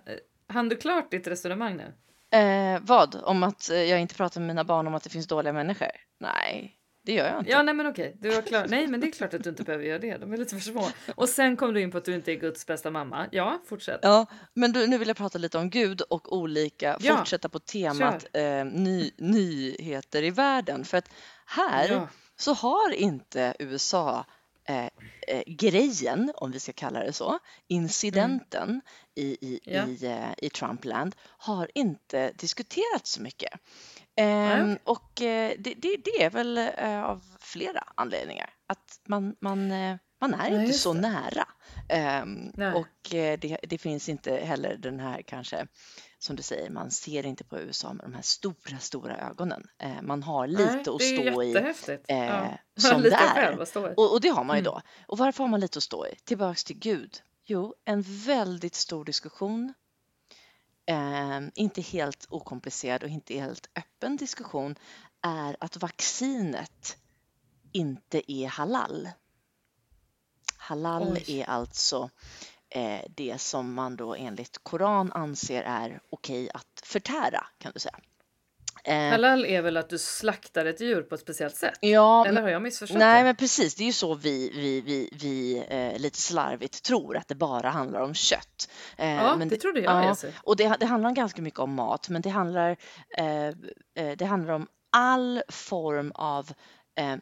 [0.49, 1.93] hann du klart ditt resonemang nu?
[2.39, 3.15] Eh, vad?
[3.25, 5.89] Om att eh, jag inte pratar med mina barn om att det finns dåliga människor?
[6.21, 7.51] Nej, det gör jag inte.
[7.51, 8.67] Ja, nej men okej, du var klar.
[8.69, 10.17] Nej, men det är klart att du inte behöver göra det.
[10.19, 10.89] De är lite för små.
[11.15, 13.27] Och sen kom du in på att du inte är Guds bästa mamma.
[13.33, 14.01] Ja, fortsätt.
[14.03, 17.59] Ja, men du, nu vill jag prata lite om Gud och olika, Ja, fortsätta på
[17.59, 20.85] temat eh, ny, nyheter i världen.
[20.85, 21.09] För att
[21.47, 22.09] här Ja.
[22.37, 24.25] så har inte USA
[24.69, 24.89] eh,
[25.29, 28.81] eh, grejen, om vi ska kalla det så, incidenten
[29.15, 29.87] i, i, Ja.
[29.87, 33.53] i, eh, i Trumpland har inte diskuterats så mycket.
[34.17, 34.79] Okej.
[34.85, 38.51] och eh, det, det, det är väl eh, av flera anledningar.
[38.67, 39.69] Att man, man,
[40.21, 41.01] man är Nej, inte så det.
[41.01, 41.49] nära.
[41.89, 45.67] Ehm, och det, det finns inte heller den här kanske,
[46.23, 49.67] som du säger, man ser inte på USA med de här stora, stora ögonen.
[49.79, 51.53] Eh, man har lite Nej, att det är stå i.
[52.09, 52.59] eh, ja.
[52.77, 53.29] som lite där.
[53.35, 53.77] själv att.
[53.77, 54.73] Och, och det har man ju Mm.
[54.73, 54.81] då.
[55.07, 56.15] Och varför har man lite att stå i?
[56.25, 57.23] Tillbaks till Gud.
[57.45, 59.75] Jo, en väldigt stor diskussion.
[60.87, 64.75] Eh, inte helt okomplicerad och inte helt öppen diskussion
[65.23, 66.97] är att vaccinet
[67.73, 69.09] inte är halal.
[70.57, 71.41] Halal Oj.
[71.41, 72.11] är alltså eh,
[73.17, 77.99] det som man då enligt Koran anser är okej att förtära kan du säga.
[78.85, 81.79] Eh, Halal är väl att du slaktar ett djur på ett speciellt sätt?
[81.81, 83.25] ja, Eller har jag missförstått Nej, det?
[83.25, 83.75] men precis.
[83.75, 87.71] Det är ju så vi, vi, vi, vi eh, lite slarvigt tror att det bara
[87.71, 88.71] handlar om kött.
[88.97, 90.05] Eh, Ja, men det trodde jag.
[90.05, 92.77] ja, och det, det handlar ganska mycket om mat, men det handlar,
[93.19, 93.47] eh,
[93.95, 96.51] eh, det handlar om all form av
[96.95, 97.17] eh,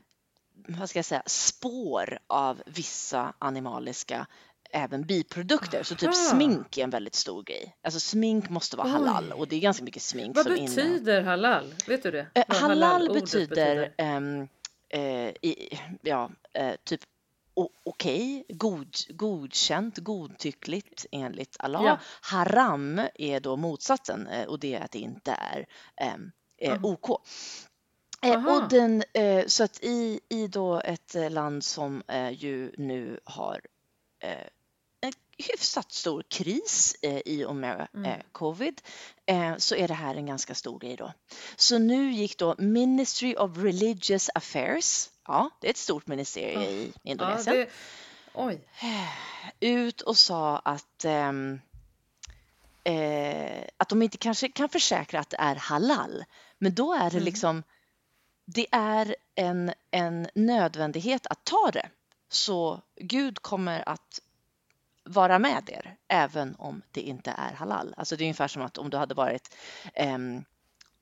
[0.69, 4.27] vad ska jag säga, spår av vissa animaliska
[4.73, 5.83] även biprodukter.
[5.83, 6.15] Så typ Aha.
[6.15, 7.77] smink är en väldigt stor grej.
[7.83, 8.93] Alltså smink måste vara Oj.
[8.93, 11.75] halal och det är ganska mycket smink Vad som betyder halal?
[11.87, 12.27] Vet du det?
[12.35, 14.49] Eh, Vad halal halalordet betyder, ehm,
[14.89, 17.01] eh, i, ja, eh, typ
[17.85, 21.85] okej, god, godkänt, godtyckligt enligt Allah.
[21.85, 21.99] Ja.
[22.23, 26.85] Haram är då motsatsen eh, och det är att det inte är ehm, eh.
[26.85, 27.09] OK.
[28.23, 28.57] Eh, Aha.
[28.57, 32.03] och den, eh, så att i, i då ett land som
[32.33, 33.61] ju nu har
[35.43, 38.11] hyfsat stor kris eh, i och med Mm.
[38.11, 38.81] eh, covid
[39.27, 41.13] eh, så är det här en ganska stor grej då.
[41.57, 46.69] Så nu gick då Ministry of Religious Affairs, ja det är ett stort ministerium Ja.
[46.69, 47.69] i Ja, Indonesien, det,
[48.35, 48.61] oj.
[49.61, 51.61] ut och sa att ehm,
[52.85, 56.25] eh, att de inte kanske kan försäkra att det är halal.
[56.59, 57.25] Men då är det Mm.
[57.25, 57.63] liksom,
[58.45, 61.89] det är en, en nödvändighet att ta det.
[62.29, 64.21] Så Gud kommer att
[65.11, 67.95] vara med er även om det inte är halal.
[67.97, 69.55] Alltså det är ungefär som att om du hade varit
[69.95, 70.37] ehm,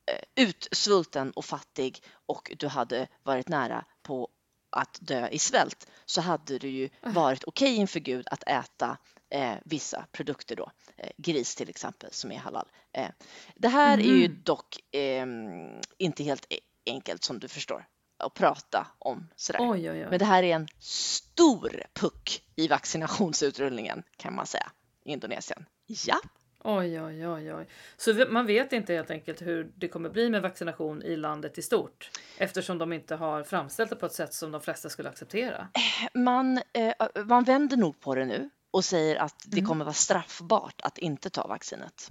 [0.06, 4.28] eh, utsvulten och fattig och du hade varit nära på
[4.70, 7.10] att dö i svält så hade det ju Ah.
[7.10, 8.96] varit okej inför Gud att äta
[9.30, 12.68] eh, vissa produkter då, eh, gris till exempel som är halal.
[12.92, 13.08] Eh,
[13.56, 14.42] det här är ju Mhm.
[14.44, 17.86] dock ehm, inte helt e- enkelt som du förstår
[18.18, 19.60] att prata om sådär.
[19.62, 20.06] Oj, oj, oj.
[20.10, 24.70] Men det här är en stor puck i vaccinationsutrullningen kan man säga
[25.04, 25.64] i Indonesien.
[25.86, 26.20] Ja,
[26.64, 27.66] Oj, oj, oj, oj.
[27.96, 31.62] Så man vet inte helt enkelt hur det kommer bli med vaccination i landet i
[31.62, 35.68] stort eftersom de inte har framställt det på ett sätt som de flesta skulle acceptera.
[36.14, 39.68] man, eh, man vänder nog på det nu och säger att det Mm.
[39.68, 42.10] kommer vara straffbart att inte ta vaccinet.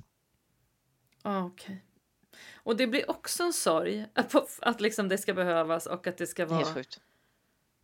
[1.22, 1.84] Ah, okej.
[2.56, 6.28] Och det blir också en sorg att, att liksom det ska behövas och att det
[6.28, 6.73] ska Det är vara...
[6.73, 7.00] sjukt.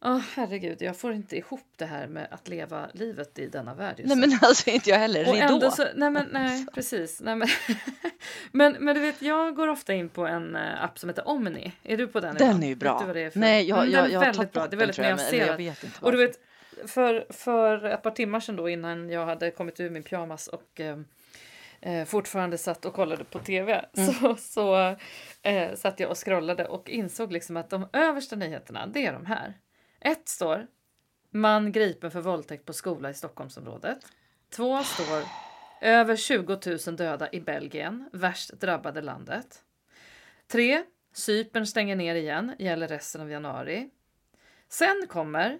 [0.05, 3.99] Åh herregud, jag får inte ihop det här med att leva livet i denna värld.
[3.99, 5.29] just Nej men alltså inte jag heller.
[5.29, 7.21] Och ändå så, nej men nej precis.
[7.21, 7.47] Nej, men,
[8.51, 11.73] men, men du vet, jag går ofta in på en eh, app som heter Omni.
[11.83, 12.35] Är du på den?
[12.35, 12.63] Den ibland?
[12.63, 12.99] är ju bra.
[12.99, 13.31] du vad det är?
[13.35, 14.61] Nej, jag, Mm, jag, den är jag har väldigt bra.
[14.61, 15.59] Det är den, väldigt nyanserat.
[15.59, 16.39] vet inte Och du vet,
[16.85, 20.79] för, för ett par timmar sedan då innan jag hade kommit ur min pyjamas och
[20.79, 20.97] eh,
[21.83, 24.13] eh, fortfarande satt och kollade på tv Mm.
[24.13, 24.95] så, så
[25.41, 29.25] eh, satt jag och scrollade och insåg liksom att de översta nyheterna, det är de
[29.25, 29.53] här.
[29.99, 30.67] Ett står
[31.31, 33.97] man gripen för våldtäkt på skola i Stockholmsområdet.
[34.49, 35.23] Två står
[35.81, 39.63] över 20 000 döda i Belgien, värst drabbade landet.
[40.47, 43.89] Tre Cypern stänger ner igen, gäller resten av januari.
[44.69, 45.59] Sen kommer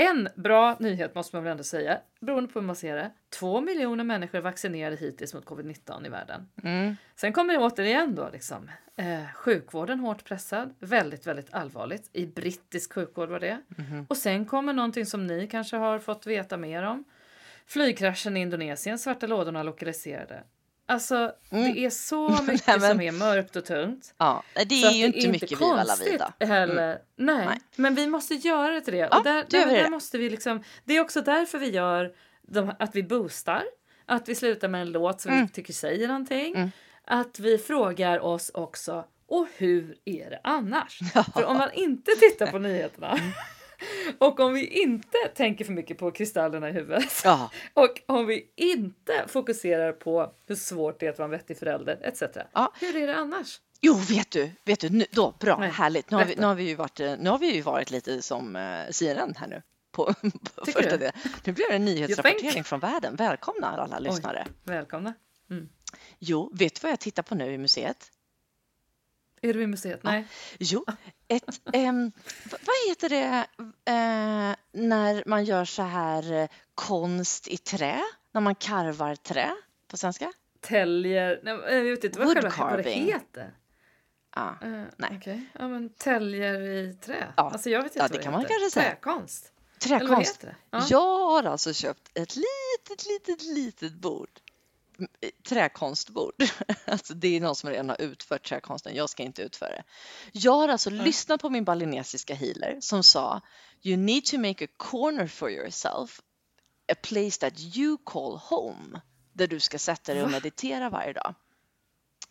[0.00, 3.10] en bra nyhet måste man väl ändå säga, beroende på hur man ser det.
[3.30, 6.48] Två miljoner människor vaccinerade hittills mot covid-19 i världen.
[6.62, 6.96] Mm.
[7.16, 8.70] Sen kommer det återigen då liksom.
[8.96, 12.10] Eh, sjukvården hårt pressad, väldigt, väldigt allvarligt.
[12.12, 13.60] I brittisk sjukvård var det.
[13.68, 14.06] Mhm.
[14.08, 17.04] Och sen kommer någonting som ni kanske har fått veta mer om.
[17.66, 20.42] Flygkraschen i Indonesien, svarta lådorna lokaliserade.
[20.90, 21.72] Alltså, Mm.
[21.74, 24.14] det är så mycket Nej, men- som är mörkt och tungt.
[24.18, 26.32] Ja, det är ju inte mycket Viva la konstigt vida.
[26.38, 26.52] Mm.
[26.52, 26.98] Heller.
[27.16, 27.46] Nej.
[27.46, 27.58] Nej.
[27.76, 28.98] men vi måste göra det till det.
[28.98, 29.90] Ja, och där, där, vi där det.
[29.90, 33.62] måste vi liksom, det är också därför vi gör de, att vi boostar.
[34.06, 35.46] Att vi slutar med en låt som Mm.
[35.46, 36.54] vi tycker säger någonting.
[36.54, 36.70] Mm.
[37.04, 40.98] Att vi frågar oss också, och hur är det annars?
[41.34, 43.30] För om man inte tittar på nyheterna Mm.
[44.18, 48.50] och om vi inte tänker för mycket på kristallerna i huvudet Ja, och om vi
[48.56, 52.22] inte fokuserar på hur svårt det är att vara en vettig förälder etc.
[52.52, 52.72] Ja.
[52.80, 53.60] Hur är det annars?
[53.80, 56.10] jo vet du, vet du, nu, då, bra, Nej, härligt.
[56.10, 58.22] Nu har, vi, nu, har vi ju varit, eh, nu har vi ju varit lite
[58.22, 59.62] som uh, CNN här nu.
[59.90, 60.04] På,
[60.54, 61.12] på första delen.
[61.44, 63.16] Nu blir det en nyhetsrapportering från världen.
[63.16, 64.46] Välkomna alla lyssnare.
[64.64, 65.14] Välkomna.
[66.18, 68.10] Jo, vet du vad jag tittar på nu i museet?
[69.42, 70.02] Är du i museet?
[70.02, 70.26] Nej.
[70.58, 70.84] Jo,
[71.28, 73.46] ett, v- vad heter det
[73.92, 78.00] eh, när man gör så här eh, konst i trä?
[78.32, 79.50] När man karvar trä
[79.88, 80.32] på svenska?
[80.60, 81.40] Täljer...
[81.42, 83.52] Nej, jag vet inte vad, själva, vad det heter.
[84.36, 84.54] Ja.
[84.64, 85.10] Uh, Nej.
[85.20, 85.44] Okej.
[85.58, 87.32] Ja, men täljer i trä.
[87.36, 87.50] Ja.
[87.50, 88.90] Alltså jag vet inte Ja, vad det det kan man kanske säga.
[88.90, 89.52] Träkonst.
[89.78, 90.40] Träkonst.
[90.40, 90.54] det?
[90.88, 94.30] Jag har alltså köpt ett litet, litet, litet bord.
[95.48, 96.34] Träkonstbord.
[96.84, 98.94] Alltså det är någon som redan har utfört träkonsten.
[98.94, 99.84] Jag ska inte utföra det.
[100.32, 103.40] Jag har alltså lyssnat på min balinesiska healer som sa
[103.82, 106.20] You need to make a corner for yourself.
[106.92, 109.00] A place that you call home.
[109.32, 111.34] Där du ska sätta dig och meditera varje dag.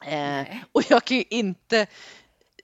[0.06, 1.88] Eh, och jag kan ju inte,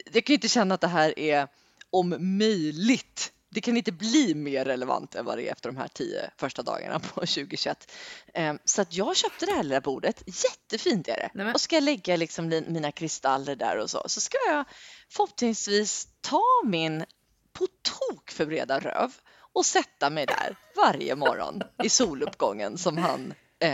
[0.05, 1.47] jag kan ju inte känna att det här är
[1.89, 3.32] om möjligt.
[3.53, 6.61] Det kan inte bli mer relevant än vad det är efter de här tio första
[6.63, 7.91] dagarna på 2021.
[8.33, 10.23] Eh, Så att jag köpte det här lilla bordet.
[10.25, 11.29] Jättefint är det.
[11.33, 14.03] Nej, Och ska jag lägga liksom li- mina kristaller där och så.
[14.07, 14.65] Så ska jag
[15.09, 17.05] förhoppningsvis ta min
[17.53, 19.11] på tok för breda röv
[19.53, 23.69] och sätta mig där varje morgon i soluppgången som han eh,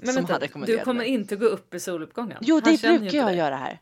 [0.00, 1.08] Men som vänta, han du rekommenderade kommer mig.
[1.08, 2.38] inte gå upp i soluppgången?
[2.40, 3.36] Jo, det brukar jag dig.
[3.36, 3.80] göra här.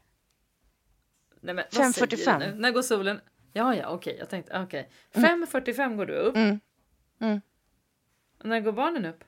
[1.41, 2.39] Nej, men, vad säger du 5.45.
[2.39, 2.55] nu?
[2.55, 3.21] När går solen?
[3.53, 4.17] Ja, ja, okej.
[4.19, 4.91] jag tänkte, okej.
[5.13, 6.37] 5.45 går du upp.
[6.37, 6.61] Mm.
[7.21, 7.41] Mm.
[8.43, 9.25] När går barnen upp?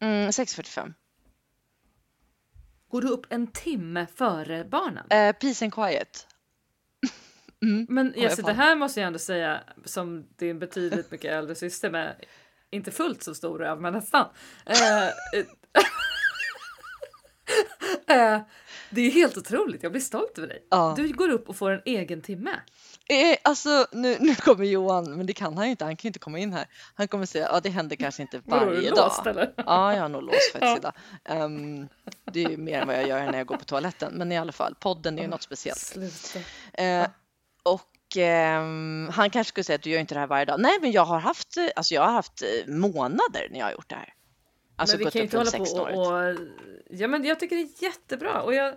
[0.00, 0.94] Mm, 6.45.
[2.88, 5.06] Går du upp en timme före barnen?
[5.10, 6.26] Eh, peace and quiet.
[7.62, 7.86] Mm.
[7.88, 11.90] Men jag Jesse, det här måste jag ändå säga som din betydligt mycket äldre syster
[11.90, 12.24] med
[12.70, 14.26] inte fullt så stor röv, men nästan.
[14.66, 15.06] Eh,
[18.16, 18.40] eh,
[18.90, 20.66] det är helt otroligt, jag blir stolt över dig.
[20.70, 20.94] Ja.
[20.96, 22.60] Du går upp och får en egen timme.
[23.08, 25.84] Eh, alltså nu, nu kommer Johan, men det kan han ju inte.
[25.84, 26.66] Han kan ju inte komma in här.
[26.94, 29.26] Han kommer säga, ja det händer kanske inte varje låst, dag.
[29.26, 29.52] eller?
[29.56, 30.76] Ja, jag har nog låst faktiskt Ja.
[30.76, 30.92] idag.
[31.24, 31.88] Ehm,
[32.32, 34.12] det är ju mer än vad jag gör när jag går på toaletten.
[34.14, 35.96] Men i alla fall, podden är ju något speciellt.
[36.72, 37.06] Eh,
[37.62, 40.60] och ehm, han kanske skulle säga att du gör inte det här varje dag.
[40.60, 43.72] Nej, men jag har haft, eh, alltså jag har haft eh, månader när jag har
[43.72, 44.12] gjort det här.
[44.76, 45.96] Alltså men vi kan ju inte hålla på 16-året.
[45.96, 46.48] och, och...
[46.90, 48.42] Ja, men jag tycker det är jättebra.
[48.42, 48.74] Och jag...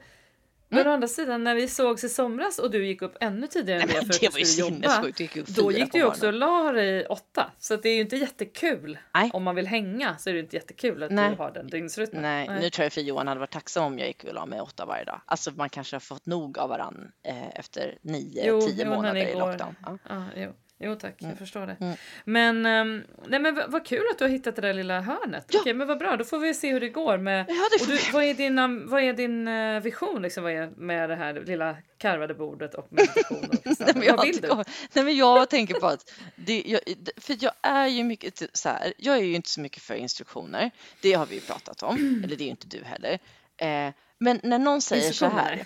[0.70, 3.82] Men å andra sidan, när vi sågs i somras och du gick upp ännu tidigare
[3.82, 5.08] än Nej, det för att du skulle jobba.
[5.08, 7.52] gick Då gick du också och la dig åtta.
[7.60, 9.00] Så att det är ju inte jättekul.
[9.14, 9.30] Nej.
[9.34, 11.30] Om man vill hänga så är det inte jättekul att Nej.
[11.30, 12.22] du har den dygnsrytmen.
[12.22, 14.62] Nej, nu tror jag för Johan hade varit tacksam om jag gick och la mig
[14.62, 15.22] åtta varje dag.
[15.26, 19.36] Alltså man kanske har fått nog av varann eh, efter nio, Jo, tio månader i
[19.36, 19.76] lockdown.
[19.86, 19.98] Ja.
[20.36, 20.48] Ja,
[20.80, 20.96] jo.
[20.96, 21.78] tack, jag förstår det.
[21.80, 21.96] Mm.
[22.26, 25.46] Men, ehm, nej, men vad, kul att du har hittat det där lilla hörnet.
[25.50, 25.60] Ja.
[25.60, 27.46] Okej, men vad bra, då får vi se hur det går med...
[27.50, 30.52] Ja, det Och du, vad är din, am- vad är din eh, vision liksom, vad
[30.54, 33.50] är med det här lilla karvade bordet och meditation?
[33.50, 34.64] Och Nej, men jag, vad vill du?
[34.94, 36.82] Nej, men jag tänker på att det, jag,
[37.18, 38.94] för jag är ju mycket så här.
[38.98, 40.72] Jag är ju inte så mycket för instruktioner.
[41.02, 43.20] Det har vi ju pratat om, eller det är ju inte du heller.
[43.58, 45.66] Eh, men när någon säger så här.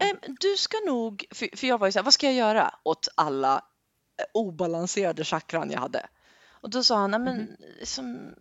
[0.00, 0.10] nej.
[0.10, 2.74] Eh, du ska nog, för, för jag var ju så här, vad ska jag göra
[2.82, 3.64] åt alla
[4.34, 6.06] obalanserade chakran jag hade?
[6.50, 7.56] Och då sa han, nej men Mhm.
[7.78, 8.34] liksom,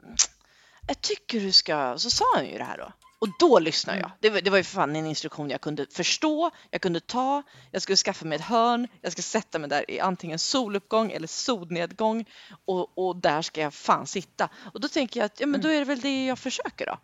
[0.88, 2.92] jag tycker du ska, så sa han ju det här då.
[3.20, 4.12] Och då lyssnade jag.
[4.20, 7.44] Det var, det var ju för fan en instruktion jag kunde förstå, jag kunde ta,
[7.72, 11.28] jag skulle skaffa mig ett hörn, jag ska sätta mig där i antingen soluppgång eller
[11.28, 12.26] solnedgång
[12.66, 14.50] och, och där ska jag fan sitta.
[14.74, 17.00] Och då tänker jag att ja, men då är det väl det jag försöker då.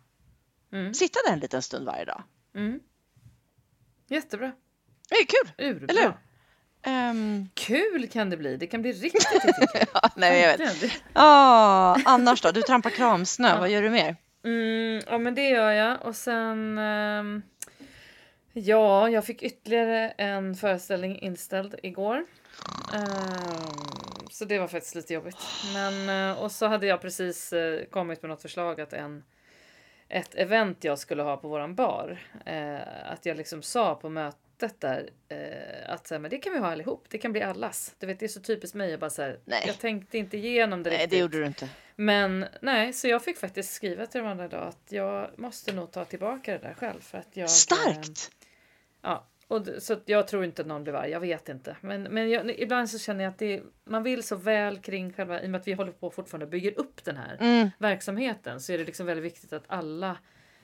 [0.72, 0.94] Mm.
[0.94, 2.22] Sitta där en liten stund varje dag.
[2.54, 2.80] Mm.
[4.08, 4.52] Jättebra.
[5.08, 5.66] Det är kul!
[5.66, 5.86] Urbra.
[5.88, 6.14] Eller hur?
[6.82, 8.56] Ehm, Kul kan det bli.
[8.56, 9.80] Det kan bli riktigt, riktigt kul.
[9.94, 11.02] ja, nej, jag vet.
[11.12, 12.50] Ah, annars då?
[12.50, 13.58] Du trampar kramsnö, Ja.
[13.58, 14.16] vad gör du mer?
[14.44, 17.42] Mm, ja men det gör jag och sen ehm,
[18.52, 22.24] Ja, jag fick ytterligare en föreställning inställd igår.
[22.94, 25.36] Ehm, så det var faktiskt lite jobbigt.
[25.74, 29.24] Men, eh, och så hade jag precis eh, kommit med något förslag att en
[30.08, 32.18] ett event jag skulle ha på våran bar.
[32.46, 34.40] Eh, att jag liksom sa på mötet
[34.80, 37.04] där eh, att så här, men det kan vi ha allihop.
[37.08, 37.94] Det kan bli allas.
[37.98, 38.90] Du vet, det är så typiskt mig.
[38.90, 39.64] Jag, bara, så här, Nej.
[39.66, 41.10] jag tänkte inte igenom det Nej, riktigt.
[41.10, 41.68] det gjorde du inte.
[41.96, 45.90] Men nej, så jag fick faktiskt skriva till dem andra idag att jag måste nog
[45.92, 47.00] ta tillbaka det där själv.
[47.00, 48.30] För att jag, eh, Starkt!
[49.02, 51.10] Ja, och så jag tror inte någon blir arg.
[51.10, 51.76] Jag vet inte.
[51.80, 55.42] Men, men jag, ibland så känner jag att det, man vill så väl kring själva,
[55.42, 57.70] i och med att vi håller på fortfarande bygger upp den här Mm.
[57.78, 60.16] verksamheten så är det liksom väldigt viktigt att alla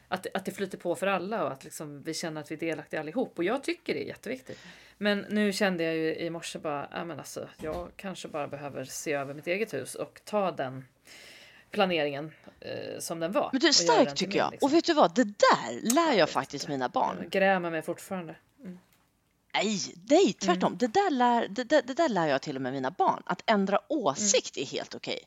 [0.09, 2.59] att, att det flyter på för alla och att liksom vi känner att vi är
[2.59, 3.39] delaktiga allihop.
[3.39, 4.59] Och jag tycker det är jätteviktigt.
[4.99, 8.85] Men nu kände jag ju i morse bara, ja men alltså jag kanske bara behöver
[8.85, 10.85] se över mitt eget hus och ta den
[11.71, 13.49] planeringen eh, som den var.
[13.53, 14.51] Men du, starkt till tycker min, jag.
[14.51, 14.67] liksom.
[14.67, 17.17] Och vet du vad, det där lär jag vet faktiskt mina barn.
[17.21, 18.37] Jag grämer mig fortfarande.
[18.61, 18.79] Mm.
[19.55, 19.79] Nej,
[20.11, 20.77] nej, tvärtom.
[20.79, 23.23] Det, där lär, det, det där lär jag till och med mina barn.
[23.27, 25.19] Att ändra åsikt är helt okej.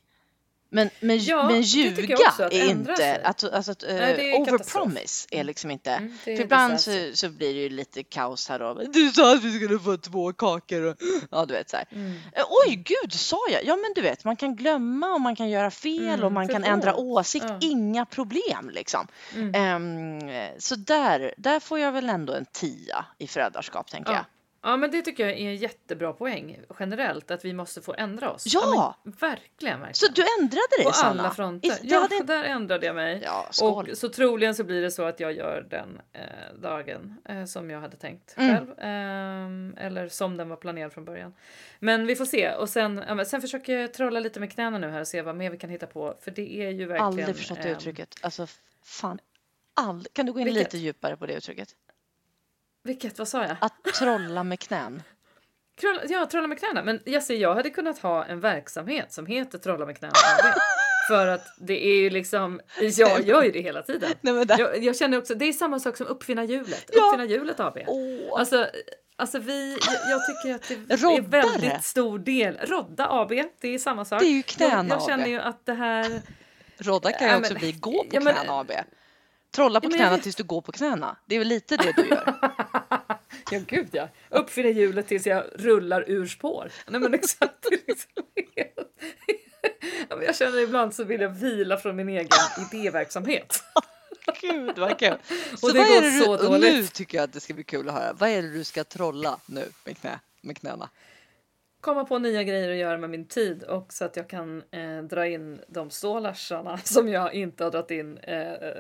[0.71, 3.23] Men, men, Ja, men ljuga att är inte, sig.
[3.23, 7.53] att, alltså att Nej, uh, overpromise är liksom inte, Mm, för ibland så, så blir
[7.53, 8.73] det ju lite kaos här då.
[8.73, 10.95] Du sa att vi skulle få två kakor och
[11.32, 11.86] ja du vet så här.
[11.91, 12.12] Mm.
[12.12, 13.65] Eh, Oj gud, sa jag?
[13.65, 16.47] Ja men du vet, man kan glömma och man kan göra fel Mm, och man
[16.47, 16.69] kan förlåt.
[16.73, 17.58] ändra åsikt, Ja.
[17.62, 19.08] inga problem liksom.
[19.36, 19.55] Mm.
[19.55, 24.25] Ehm, så där, där får jag väl ändå en tia i föräldraskap tänker jag.
[24.62, 24.69] Ja.
[24.69, 28.32] ja, men det tycker jag är en jättebra poäng generellt att vi måste få ändra
[28.32, 28.43] oss.
[28.54, 28.95] Ja!
[29.04, 29.93] men verkligen, verkligen.
[29.93, 31.22] Så du ändrade dig På Sanna?
[31.24, 31.67] alla fronter.
[31.69, 33.22] I- det Ja, hade där ändrade jag mig.
[33.26, 33.89] Ja, skål.
[33.91, 36.22] Och så troligen så blir det så att jag gör den eh,
[36.62, 38.56] dagen eh, som jag hade tänkt Mm.
[38.56, 38.80] själv.
[38.80, 41.34] Ehm, eller som den var planerad från början.
[41.80, 42.52] Men vi får se.
[42.54, 45.22] Och sen, ja, men sen försöker jag trolla lite med knäna nu här och se
[45.22, 46.15] vad mer vi kan hitta på.
[46.22, 47.06] För det är ju verkligen...
[47.06, 48.15] Aldrig förstått det ehm, uttrycket.
[48.22, 48.48] Alltså
[48.84, 49.19] fan,
[49.74, 50.13] aldrig.
[50.13, 50.63] Kan du gå in Vilket?
[50.63, 51.69] lite djupare på det uttrycket?
[52.84, 53.20] Vilket?
[53.20, 53.56] Vad sa jag?
[53.62, 55.04] Att trolla med knän.
[56.10, 56.84] Ja, trolla med knäna.
[56.84, 60.13] Men Jesse, jag hade kunnat ha en verksamhet som heter Trolla med knäna.
[61.10, 62.60] För att det är ju liksom,
[62.97, 64.10] jag gör ju det hela tiden.
[64.22, 64.45] Nej, men.
[64.58, 66.89] Jag, jag känner också, det är samma sak som Uppfinna hjulet.
[66.93, 67.06] Ja.
[67.08, 67.78] Uppfinna hjulet AB.
[67.88, 68.39] Åh.
[68.39, 68.68] Alltså,
[69.16, 69.78] alltså vi,
[70.10, 71.41] jag, tycker att det är Roddare.
[71.41, 72.58] väldigt stor del.
[72.58, 73.30] Rodda AB,
[73.62, 74.20] det är samma sak.
[74.20, 76.22] Det är ju Knäna jag, jag känner ju att det här...
[76.78, 78.72] Rodda kan ju Ja, också men- bli gå på ja, men- knäna AB.
[79.56, 81.18] Trolla på Ja, men knäna tills du går på knäna.
[81.26, 82.34] Det är väl lite det du gör.
[83.52, 84.08] Ja, gud ja.
[84.30, 86.72] Uppfinna hjulet tills jag rullar ur spår.
[86.88, 87.66] Nej men exakt.
[87.88, 88.24] liksom
[90.30, 92.30] jag känner ibland så vill jag vila från min egen
[92.72, 93.64] idéverksamhet.
[94.41, 95.18] Gud vad kul!
[95.58, 96.93] Så Och det går är det du, så och nu dåligt.
[96.93, 98.14] tycker jag att det ska bli kul att höra.
[98.14, 100.89] Vad är det du ska trolla nu med, knä, med knäna?
[101.82, 105.02] komma på nya grejer att göra med min tid och så att jag kan eh,
[105.10, 108.36] dra in de stålarsarna som jag inte har dragit in eh,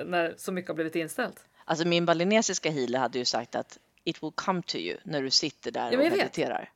[0.05, 1.45] när så mycket har blivit inställt.
[1.65, 5.29] Alltså min balinesiska healer hade ju sagt att it will come to you när du
[5.29, 6.19] sitter där men och jag vet.
[6.19, 6.71] mediterar.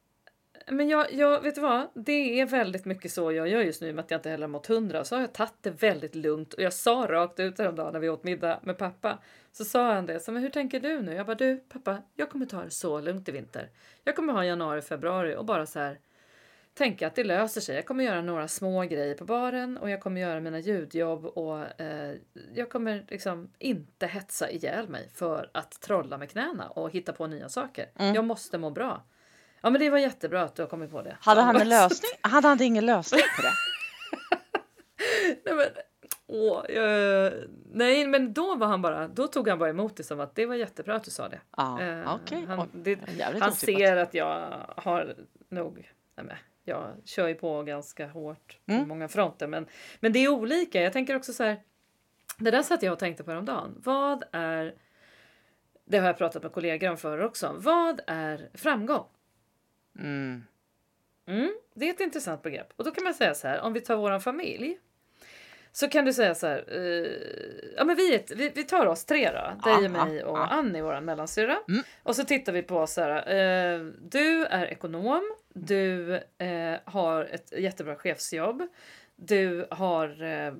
[0.67, 1.87] Men jag, jag, vet du vad?
[1.93, 4.29] Det är väldigt mycket så jag gör just nu i och med att jag inte
[4.29, 5.03] heller mått hundra.
[5.03, 8.09] Så har jag tagit det väldigt lugnt och jag sa rakt ut häromdagen när vi
[8.09, 9.19] åt middag med pappa.
[9.51, 11.13] Så sa han det, så, men hur tänker du nu?
[11.13, 13.69] Jag bara, du pappa, jag kommer ta det så lugnt i vinter.
[14.03, 15.99] Jag kommer ha januari, februari och bara så här
[16.73, 17.75] tänka att det löser sig.
[17.75, 21.81] Jag kommer göra några små grejer på baren och jag kommer göra mina ljudjobb och
[21.81, 22.15] eh,
[22.53, 27.27] jag kommer liksom inte hetsa ihjäl mig för att trolla med knäna och hitta på
[27.27, 27.85] nya saker.
[27.95, 28.15] Mm.
[28.15, 29.03] Jag måste må bra.
[29.61, 31.17] Ja men det var jättebra att du har kommit på det.
[31.19, 32.11] Hade han en lösning?
[32.21, 33.51] Hade han ingen lösning på det?
[35.45, 35.65] Nej men,
[36.27, 37.33] åh, jag,
[37.73, 40.45] nej men då var han bara, då tog han bara emot det som att det
[40.45, 41.41] var jättebra att du sa det.
[41.57, 42.45] Ja, Eh, okej.
[42.47, 42.99] han- det-
[43.39, 45.15] Han ser att jag har
[45.49, 48.87] nog, nej men, jag kör ju på ganska hårt på Mm.
[48.87, 49.65] många fronter men,
[49.99, 50.81] men det är olika.
[50.81, 51.61] Jag tänker också så här,
[52.37, 53.81] det där satt jag och tänkte på häromdagen.
[53.83, 54.75] Vad är,
[55.85, 59.05] det har jag pratat med kollegor om förr också, vad är framgång?
[59.99, 60.43] Mm.
[61.25, 62.73] Mm, det är ett intressant begrepp.
[62.75, 64.77] Och då kan man säga så här, om vi tar våran familj.
[65.75, 67.11] Så kan du säga så här, eh,
[67.77, 70.47] ja men vi, ett, vi, vi tar oss tre då, dig, Ja, mig och ja.
[70.47, 71.59] Annie, våran mellansyrra.
[71.67, 71.83] Mm.
[72.03, 77.53] Och så tittar vi på så här, eh, du är ekonom, du eh, har ett
[77.57, 78.67] jättebra chefsjobb.
[79.15, 80.53] Du har eh, eh,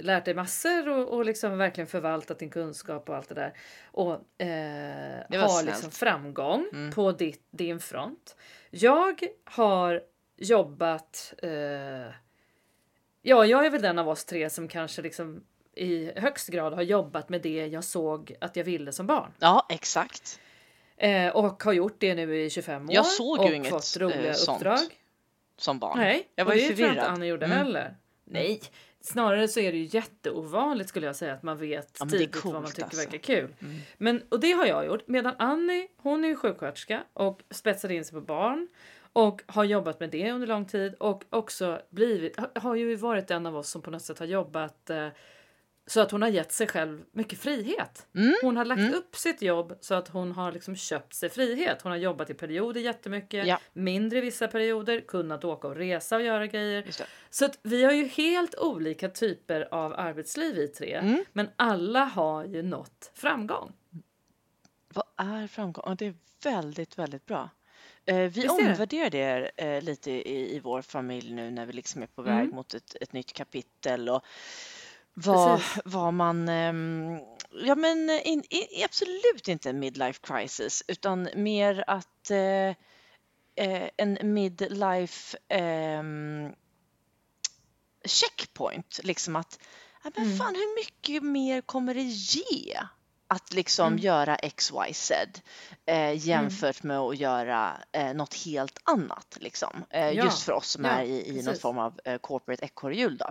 [0.00, 3.52] lärt dig massor och, och liksom verkligen förvaltat din kunskap och allt det där.
[3.92, 4.12] Och
[4.42, 5.66] eh, har snällt.
[5.66, 6.92] liksom framgång Mm.
[6.92, 8.36] på ditt, din front.
[8.70, 10.02] Jag har
[10.36, 11.34] jobbat...
[11.42, 12.14] Eh,
[13.28, 15.42] ja, jag är väl den av oss tre som kanske liksom
[15.74, 19.32] i högst grad har jobbat med det jag såg att jag ville som barn.
[19.38, 20.40] Ja, exakt.
[20.96, 22.94] Eh, och har gjort det nu i 25 år.
[22.94, 24.78] Jag såg ju inget, fått roliga eh, sånt uppdrag.
[25.58, 25.98] Som barn.
[25.98, 27.14] Nej, Jag var och ju det tror jag inte förvirrad.
[27.14, 27.58] Annie gjorde Mm.
[27.58, 27.96] heller.
[28.24, 28.60] Nej,
[29.00, 32.52] snarare så är det ju jätteovanligt skulle jag säga att man vet Ja, tidigt vad
[32.54, 33.00] man coolt, tycker alltså.
[33.00, 33.54] verkar kul.
[33.60, 33.76] Mm.
[33.98, 35.08] Men, och det har jag gjort.
[35.08, 38.68] Medan Annie, hon är ju sjuksköterska och spetsade in sig på barn
[39.16, 43.46] och har jobbat med det under lång tid och också blivit, har- ju varit en
[43.46, 45.08] av oss som på något sätt har jobbat eh,
[45.86, 48.06] så att hon har gett sig själv mycket frihet.
[48.14, 48.34] Mm.
[48.42, 48.94] Hon har lagt Mm.
[48.94, 51.82] upp sitt jobb så att hon har liksom köpt sig frihet.
[51.82, 53.60] Hon har jobbat i perioder jättemycket, Ja.
[53.72, 56.84] mindre i vissa perioder, kunnat åka och resa och göra grejer.
[57.30, 60.94] Så att vi har ju helt olika typer av arbetsliv vi tre.
[60.94, 61.24] Mm.
[61.32, 63.72] Men alla har ju nått framgång.
[64.88, 65.96] Vad är framgång?
[65.98, 66.14] Det är
[66.44, 67.50] väldigt, väldigt bra.
[68.06, 68.70] Eh, vi Visst är det?
[68.70, 72.44] omvärderar det eh, lite i, i vår familj nu när vi liksom är på väg
[72.44, 72.54] Mm.
[72.54, 74.24] mot ett, ett nytt kapitel och
[75.14, 75.82] vad, Precis.
[75.84, 76.48] vad man...
[76.48, 77.18] ehm,
[77.64, 82.68] ja, men in, i, absolut inte en midlife crisis utan mer att eh,
[83.66, 86.52] eh, en midlife ehm,
[88.04, 89.00] checkpoint.
[89.02, 89.58] Liksom att,
[90.04, 90.38] ja, men Mm.
[90.38, 92.78] fan hur mycket mer kommer det ge
[93.28, 93.98] att liksom Mm.
[93.98, 95.12] göra XYZ
[95.86, 99.84] eh, jämfört med att göra eh, något helt annat liksom.
[99.90, 102.64] Eh, Ja, Just för oss som ja, är i, i någon form av eh, corporate
[102.64, 103.30] ekorrhjul då.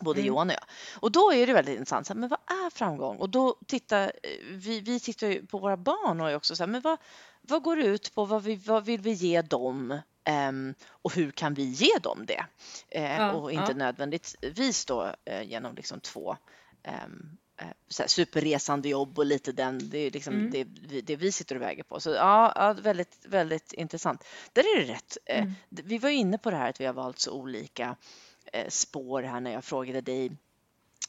[0.00, 0.28] Både Mm.
[0.28, 0.64] Johan och jag.
[1.00, 3.16] Och då är det väldigt intressant, så här, men vad är framgång?
[3.16, 6.68] Och då tittar eh, vi, vi tittar ju på våra barn och också så här,
[6.68, 6.98] men vad,
[7.42, 8.24] vad går det ut på?
[8.24, 9.98] Vad, vi, vad vill vi ge dem?
[10.24, 12.44] Ehm, och hur kan vi ge dem det?
[12.88, 13.76] Eh, Ja, och inte ja.
[13.78, 16.36] nödvändigtvis då eh, genom liksom två
[16.82, 17.38] här,
[18.06, 20.50] superresande jobb och lite den, det är liksom Mm.
[20.50, 22.00] det, vi- det vi sitter och väger på.
[22.00, 24.24] Så ja, ja väldigt, väldigt intressant.
[24.52, 25.16] Där är det rätt.
[25.24, 25.52] Eh, Mm.
[25.68, 27.96] Vi var inne på det här att vi har valt så olika
[28.52, 30.30] eh, spår här när jag frågade dig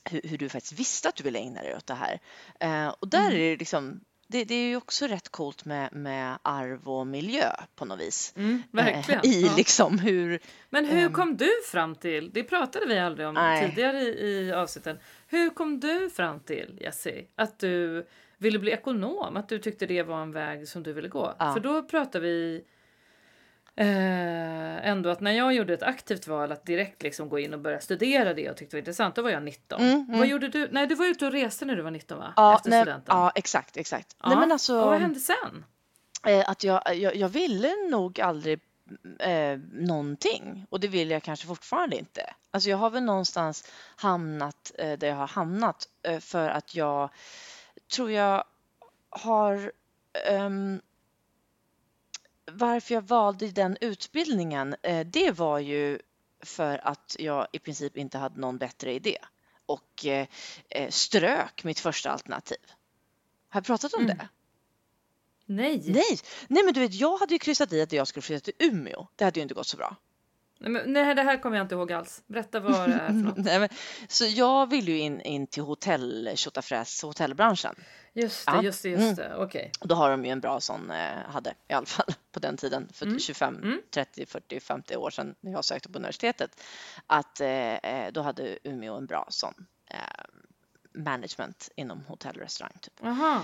[0.10, 2.20] hur, hur du faktiskt visste att du ville ägna dig åt det här.
[2.60, 3.34] Eh, och där Mm.
[3.34, 7.52] är det liksom det, det är ju också rätt coolt med, med arv och miljö
[7.76, 8.34] på något vis.
[8.38, 9.22] Mm, verkligen.
[9.24, 9.54] Eh, I Ja.
[9.58, 10.40] liksom hur...
[10.70, 11.14] Men hur ehm.
[11.14, 13.70] kom du fram till, det pratade vi aldrig om Nej.
[13.70, 15.00] tidigare i, i avsnitten.
[15.30, 18.08] Hur kom du fram till, Jessie, att du
[18.38, 19.38] ville bli ekonom?
[19.38, 21.36] Att du tyckte det var en väg som du ville gå?
[21.40, 21.54] Ja.
[21.54, 22.64] För då pratade vi
[23.76, 27.60] eh, ändå att när jag gjorde ett aktivt val att direkt liksom gå in och
[27.60, 29.82] börja studera det och tyckte det var intressant, då var jag 19.
[29.82, 30.20] Mm, mm.
[30.20, 30.68] Vad gjorde du?
[30.72, 32.34] Nej, du var ute och reste när du var 19 va?
[32.36, 33.16] Ja, Efter nej, studenten.
[33.18, 34.16] ja exakt, exakt.
[34.24, 34.30] Ja.
[34.30, 35.66] Nej, men alltså, Och vad hände sen?
[36.28, 38.60] eh, att jag, jag, jag ville nog aldrig
[39.20, 42.34] eh, någonting och det vill jag kanske fortfarande inte.
[42.52, 47.10] Alltså jag har väl någonstans hamnat eh, där jag har hamnat eh, för att jag
[47.92, 48.44] tror jag
[49.10, 49.72] har
[50.28, 50.82] ehm,
[52.52, 56.00] varför jag valde den utbildningen, eh, det var ju
[56.44, 59.18] för att jag i princip inte hade någon bättre idé.
[59.66, 60.28] och eh,
[60.70, 62.58] eh, strök mitt första alternativ.
[63.50, 64.18] Har jag pratat om Mm.
[64.18, 64.28] det?
[65.50, 65.82] Nej.
[65.86, 68.68] Nej, nej men du vet jag hade ju kryssat i att jag skulle flytta till
[68.68, 69.08] Umeå.
[69.16, 69.96] Det hade ju inte gått så bra.
[70.60, 72.24] Nej, men, nej, det här kommer jag inte ihåg alls.
[72.28, 73.38] Berätta vad det är för något.
[73.38, 73.70] Nej, men,
[74.08, 77.76] så jag ville ju in, in till hotell, tjotafräs, hotellbranschen.
[78.14, 78.64] Just det, Ja.
[78.64, 79.36] just det, just det.
[79.36, 79.72] Okej.
[79.80, 82.58] Och då har de ju en bra sån, eh, hade i alla fall på den
[82.58, 83.20] tiden för Mm.
[83.20, 83.82] 25, Mm.
[83.92, 86.62] 30, 40, 50 år sedan när jag sökte på universitetet.
[87.08, 89.54] Att eh, eh, då hade Umeå en bra sån
[89.90, 89.98] eh,
[90.94, 92.78] management inom hotell och restaurang.
[92.82, 93.04] Typ.
[93.06, 93.44] Aha.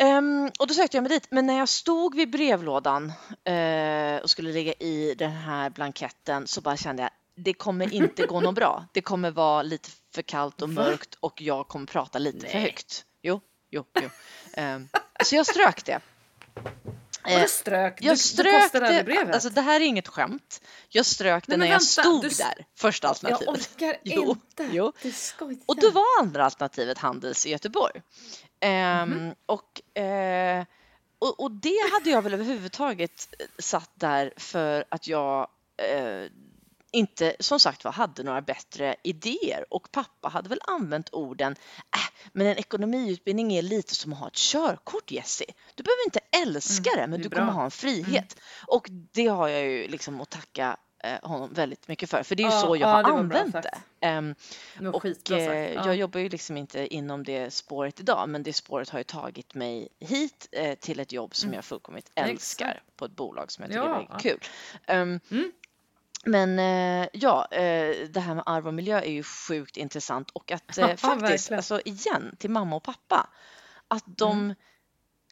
[0.00, 1.26] Ehm, och då sökte jag mig dit.
[1.30, 3.12] Men när jag stod vid brevlådan
[3.44, 8.26] eh, och skulle lägga i den här blanketten så bara kände jag det kommer inte
[8.26, 8.84] gå något bra.
[8.92, 12.62] Det kommer vara lite för kallt och mörkt och jag kommer prata lite för Nej.
[12.62, 13.04] högt.
[13.22, 13.40] Jo,
[13.70, 14.08] jo, jo.
[14.54, 14.88] Ehm,
[15.24, 16.00] så jag strök det.
[17.24, 17.98] Och Eh, det strök.
[18.02, 19.04] jag du, strök du aldrig det.
[19.04, 19.34] brevet.
[19.34, 20.60] Alltså det här är inget skämt.
[20.88, 23.48] Jag strök det när jag vänta, stod du där, första jag alternativet.
[23.76, 24.68] orkar Jo, inte.
[24.72, 24.92] jo.
[25.02, 25.12] Du.
[25.66, 28.02] Och då var andra alternativet Handels i Göteborg.
[28.62, 29.34] Mhm.
[29.46, 30.64] och, eh,
[31.18, 36.30] och, och det hade jag väl överhuvudtaget eh, satt där för att jag eh,
[36.92, 41.52] inte som sagt var hade några bättre idéer och pappa hade väl använt orden
[41.96, 45.54] äh, men en ekonomiutbildning är lite som att ha ett körkort Jessie.
[45.74, 47.38] Du behöver inte älska Mm, det men det du bra.
[47.38, 47.48] Mm.
[47.48, 48.36] kommer ha en frihet.
[48.66, 50.76] Och det har jag ju liksom att tacka
[51.22, 53.18] honom väldigt mycket för för det är ju Ja, så jag ja, har det bra
[53.18, 53.78] använt det.
[54.78, 55.86] Det var och skitbra eh, Ja.
[55.86, 59.54] jag jobbar ju liksom inte inom det spåret idag, men det spåret har ju tagit
[59.54, 61.54] mig hit eh, till ett jobb som Mm.
[61.56, 62.30] jag fullkomligt Exakt.
[62.30, 64.40] älskar på ett bolag som jag tycker är väldigt kul.
[64.86, 65.52] Ehm, Mm.
[66.24, 70.52] Men eh, ja, eh, det här med arv och miljö är ju sjukt intressant och
[70.52, 73.28] att eh, faktiskt, alltså igen till mamma och pappa,
[73.88, 74.54] att de, Mm.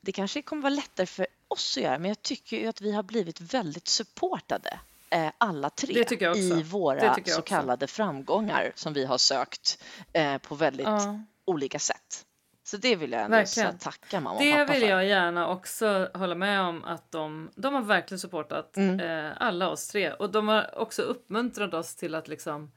[0.02, 2.92] det kanske kommer vara lättare för oss att göra, men jag tycker ju att vi
[2.92, 4.78] har blivit väldigt supportade
[5.10, 9.82] eh, alla tre Det i Det våra så kallade framgångar som vi har sökt
[10.12, 11.20] eh, på väldigt Ja.
[11.44, 12.22] olika sätt.
[12.64, 13.78] Så det vill jag ändå Verkligen.
[13.78, 14.88] tacka mamma och Det pappa vill för.
[14.88, 19.00] jag gärna också hålla med om att de, de har verkligen supportat Mm.
[19.26, 22.72] eh, alla oss tre och de har också uppmuntrat oss till att liksom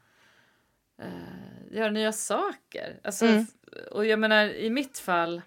[1.01, 2.99] eh, göra nya saker.
[3.03, 3.45] Alltså, Mm.
[3.91, 5.41] Och jag menar i mitt fall,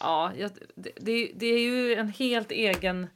[0.00, 3.06] ja, jag, det, det, det är ju en helt egen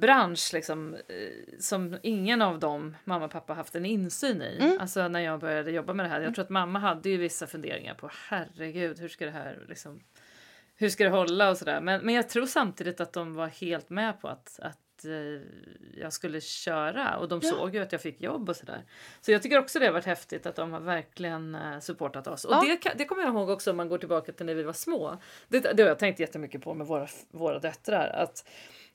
[0.00, 4.56] bransch liksom, eh, som ingen av dem, mamma och pappa, haft en insyn i.
[4.60, 4.78] Mm.
[4.80, 6.20] Alltså när jag började jobba med det här.
[6.20, 10.00] Jag tror att mamma hade ju vissa funderingar på herregud, hur ska det här liksom
[10.78, 11.80] hur ska det hålla och sådär.
[11.80, 15.42] Men, men jag tror samtidigt att de var helt med på att, att eh,
[16.00, 17.50] jag skulle köra och de Ja.
[17.50, 18.84] såg ju att jag fick jobb och sådär.
[19.20, 22.44] Så jag tycker också det har varit häftigt att de har verkligen eh, supportat oss.
[22.44, 22.78] Och Ja.
[22.82, 25.16] det, det kommer jag ihåg också om man går tillbaka till när vi var små.
[25.48, 28.08] Det, det har jag tänkt jättemycket på med våra, våra döttrar.
[28.08, 28.48] Att,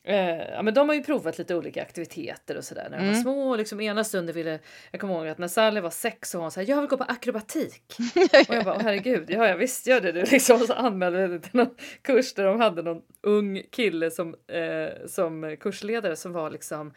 [0.04, 3.12] eh, ja, men de har ju provat lite olika aktiviteter och sådär när de var
[3.12, 3.22] Mm.
[3.22, 3.50] små.
[3.50, 4.60] Och liksom ena stunden ville,
[4.92, 6.98] jag kommer ihåg att när Sally var sex så var hon såhär, jag vill gå
[6.98, 7.96] på akrobatik.
[8.50, 10.22] Och jag bara, åh herregud, ja jag visst gör det du.
[10.32, 14.12] Liksom, och så anmälde jag mig till någon kurs där de hade någon ung kille
[14.12, 16.94] som, eh, som kursledare som var liksom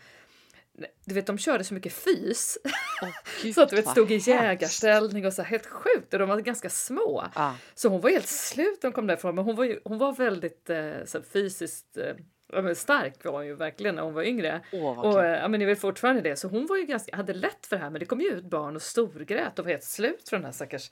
[1.06, 2.58] du vet de körde så mycket fys
[3.02, 3.08] Åh,
[3.42, 6.28] gud, så att du vet stod i jägarställning och så här, helt sjukt och de
[6.28, 7.24] var ganska små.
[7.34, 7.56] Ja.
[7.74, 10.12] Så hon var helt slut när hon kom därifrån men hon var, ju, hon var
[10.12, 12.14] väldigt eh, så fysiskt eh,
[12.52, 14.60] ja, men stark var hon ju verkligen när hon var yngre.
[14.72, 15.24] Åh, Och kul.
[15.24, 16.36] ja, men ni är väl fortfarande det.
[16.36, 18.44] Så hon var ju ganska, hade lätt för det här men det kom ju ut
[18.44, 20.90] barn och storgrät och var helt slut från den här stackars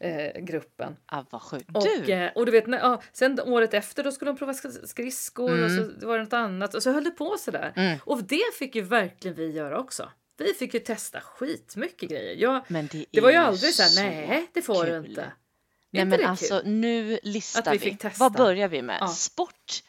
[0.00, 0.96] eh, gruppen.
[1.06, 1.70] Ah, vad sjukt.
[1.74, 4.52] Och, Du, eh, och du vet, när, ja, sen året efter då skulle de prova
[4.52, 7.72] sk- skridskor och så var det något annat och så höll det på sådär.
[7.76, 7.98] Mm.
[8.04, 10.08] Och det fick ju verkligen vi göra också.
[10.38, 12.34] Vi fick ju testa skitmycket grejer.
[12.36, 15.10] Jag, men det, det var ju aldrig så här, nej det får du kul.
[15.10, 15.32] inte.
[15.90, 16.68] Nej inte men det alltså kul?
[16.72, 17.98] nu listar vi vi.
[18.18, 18.98] Vad börjar vi med?
[19.00, 19.08] Ja.
[19.08, 19.82] Sport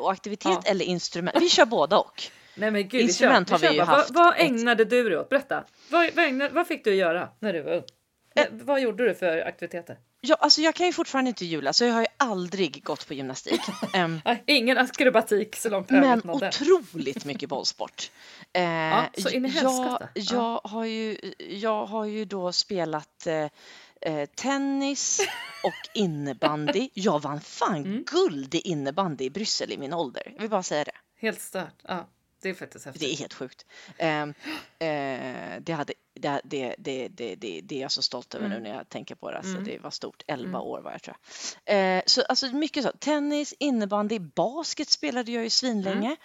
[0.00, 0.62] och aktivitet Ja.
[0.64, 1.36] eller instrument?
[1.40, 2.22] Vi kör båda och.
[2.54, 4.84] Nej men gud, Instrument vi har kör, vi vi ju haft Vad, vad ett- ägnade
[4.84, 5.28] du dig åt?
[5.28, 5.64] Berätta.
[5.90, 7.82] Vad, vad, ägnade, vad fick du göra när du var ung?
[8.36, 9.96] Eh, vad gjorde du för aktiviteter?
[10.20, 13.14] Ja, alltså jag kan ju fortfarande inte jula så jag har ju aldrig gått på
[13.14, 13.60] gymnastik.
[14.24, 16.48] Nej, ingen akrobatik så långt men nådde.
[16.48, 18.10] otroligt mycket bollsport.
[18.52, 20.08] Eh, så in i jag, helskotta.
[20.14, 20.22] Ja.
[20.64, 23.46] jag, har ju, jag har ju då spelat eh,
[24.00, 25.20] eh, tennis
[25.64, 26.88] och innebandy.
[26.94, 28.04] Jag vann fan Mm.
[28.06, 30.22] guld i innebandy i Bryssel i min ålder.
[30.34, 30.92] Jag vill bara säga det.
[31.20, 31.74] Helt stört.
[31.88, 32.08] Ja,
[32.42, 33.00] det är faktiskt häftigt.
[33.00, 33.66] Det är helt sjukt.
[33.98, 34.34] Ehm,
[34.78, 38.62] eh, det, hade, det, det, det, det, det, det är jag så stolt över Mm.
[38.62, 39.36] nu när jag tänker på det.
[39.36, 39.64] Alltså, Mm.
[39.64, 40.22] Det var stort.
[40.26, 40.60] 11 Mm.
[40.60, 41.16] år var jag tror
[41.66, 41.96] jag.
[41.96, 42.92] Eh, så alltså mycket så.
[42.98, 46.16] Tennis, innebandy, basket spelade jag ju svinlänge.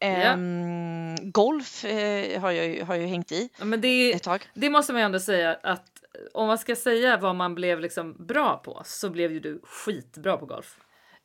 [0.00, 0.20] Mm.
[0.20, 0.26] Ja.
[0.32, 4.48] Ehm, golf eh, har, jag, har jag hängt i Ja, men det, ett tag.
[4.54, 5.99] det måste man ju ändå säga att
[6.34, 10.36] om man ska säga vad man blev liksom bra på så blev ju du skitbra
[10.36, 10.76] på golf.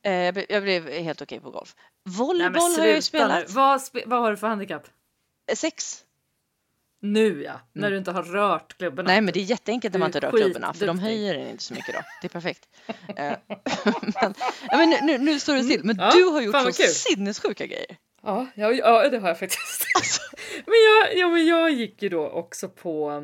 [0.04, 0.12] Eh,
[0.50, 1.76] jag blev- helt okej på golf.
[1.78, 3.50] Nej, Volleyboll men har jag ju spelat.
[3.50, 4.88] Vad, spe, vad har du för handikapp?
[5.52, 6.02] Eh, Sex.
[7.02, 9.08] Nu ja, när du inte har rört klubborna.
[9.08, 11.64] Nej, men det är jätteenkelt när man inte rör klubborna för de höjer den inte
[11.64, 12.02] så mycket då.
[12.22, 12.68] Det är perfekt.
[13.16, 13.34] Eh,
[14.22, 14.34] men
[14.72, 15.82] men nu, nu, står det still.
[15.84, 16.88] Men Ja, du har gjort så kul.
[16.88, 17.98] sinnessjuka grejer.
[18.24, 19.86] Ja, ja, ja, det har jag faktiskt.
[19.98, 20.22] Alltså.
[20.66, 23.24] men, jag, ja, men jag gick ju då också på...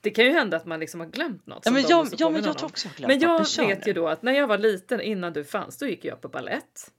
[0.00, 1.62] Det kan ju hända att man liksom har glömt något.
[1.64, 3.38] Ja, men jag, ja, men jag tror också har glömt Men jag
[3.68, 3.86] vet nu.
[3.86, 6.90] ju då att när jag var liten innan du fanns, då gick jag på ballett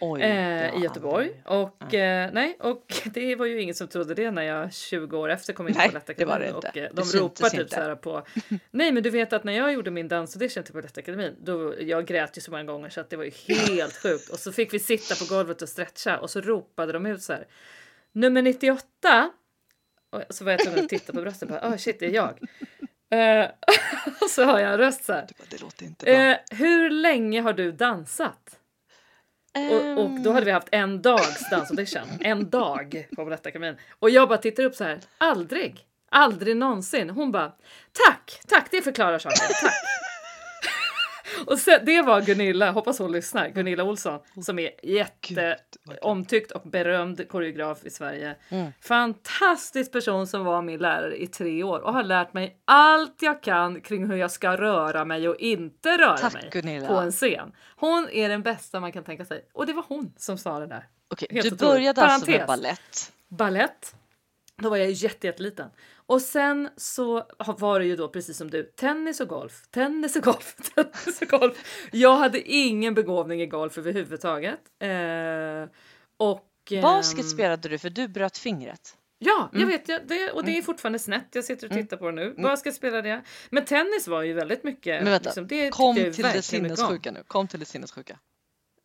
[0.00, 1.42] Oj, eh, har i Göteborg.
[1.44, 5.28] Och, eh, nej, och det var ju ingen som trodde det när jag 20 år
[5.28, 6.54] efter kom in Nej, på Balettakademin.
[6.54, 7.74] Och eh, de ropar typ inte.
[7.74, 8.26] så här på...
[8.70, 12.36] Nej, men du vet att när jag gjorde min dansaudition till Balettakademin, då jag grät
[12.36, 14.28] ju så många gånger så att det var ju helt sjukt.
[14.28, 17.32] Och så fick vi sitta på golvet och stretcha och så ropade de ut så
[17.32, 17.46] här.
[18.12, 19.30] Nummer 98.
[20.14, 22.10] Och så var jag tvungen att titta på bröstet och bara, oh shit, det är
[22.10, 22.40] jag.
[23.10, 23.50] Eh,
[24.20, 25.26] och så har jag en röst så här.
[25.50, 26.14] Det låter inte bra.
[26.14, 28.58] Eh, hur länge har du dansat?
[29.70, 32.08] Och, och då hade vi haft en dags dansaudition.
[32.20, 33.76] En dag på Balettakademin.
[33.98, 35.00] Och jag bara tittar upp så här.
[35.18, 35.86] Aldrig.
[36.10, 37.10] Aldrig någonsin.
[37.10, 37.52] Hon bara
[37.92, 39.48] tack, tack, det förklarar saken.
[39.62, 39.72] Tack.
[41.46, 45.98] Och sen, det var Gunilla, hoppas hon lyssnar, Gunilla Olsson som är jätte vad kul.
[46.02, 48.36] omtyckt och berömd koreograf i Sverige.
[48.48, 48.72] Mm.
[48.80, 53.42] Fantastisk person som var min lärare i tre år och har lärt mig allt jag
[53.42, 56.88] kan kring hur jag ska röra mig och inte röra Tack, mig Gunilla.
[56.88, 57.52] på en scen.
[57.76, 60.66] Hon är den bästa man kan tänka sig och det var hon som sa det
[60.66, 60.86] där.
[61.10, 61.74] Okej, helt du otroligt.
[61.74, 62.46] började alltså med Parentes.
[62.62, 63.12] ballett.
[63.28, 63.94] Ballett.
[64.62, 65.70] Då var jag jätte, jätteliten.
[66.06, 67.26] Och sen så
[67.58, 71.28] var det ju då precis som du, tennis och golf, tennis och golf, tennis och
[71.28, 71.86] golf.
[71.92, 74.60] Jag hade ingen begåvning i golf överhuvudtaget.
[74.82, 74.88] Eh,
[76.16, 78.96] och, ehm, Basket spelade du för du bröt fingret.
[79.18, 79.68] Ja, jag Mm.
[79.72, 79.88] vet.
[79.88, 81.28] Jag, det, och det är fortfarande snett.
[81.32, 82.34] Jag sitter och tittar på det nu.
[82.38, 83.20] Basket spelade jag.
[83.50, 85.02] Men tennis var ju väldigt mycket...
[85.02, 87.22] Men vänta, liksom, det Kom till det sinnessjuka nu.
[87.26, 88.18] Kom till det sinnessjuka.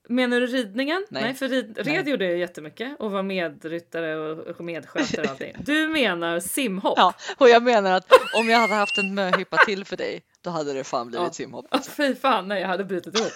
[0.10, 1.06] Menar du ridningen?
[1.10, 1.24] Nej.
[1.24, 2.10] Nej, för rid, red Nej.
[2.10, 5.56] gjorde jag jättemycket och var medryttare och, medskötare och allting.
[5.60, 6.94] Du menar simhopp?
[6.98, 10.50] Ja, och jag menar att om jag hade haft en möhippa till för dig, då
[10.50, 11.34] hade det fan blivit Ja.
[11.34, 11.66] simhopp.
[11.70, 13.32] Ah, Fy fan, nej jag hade brutit ihop.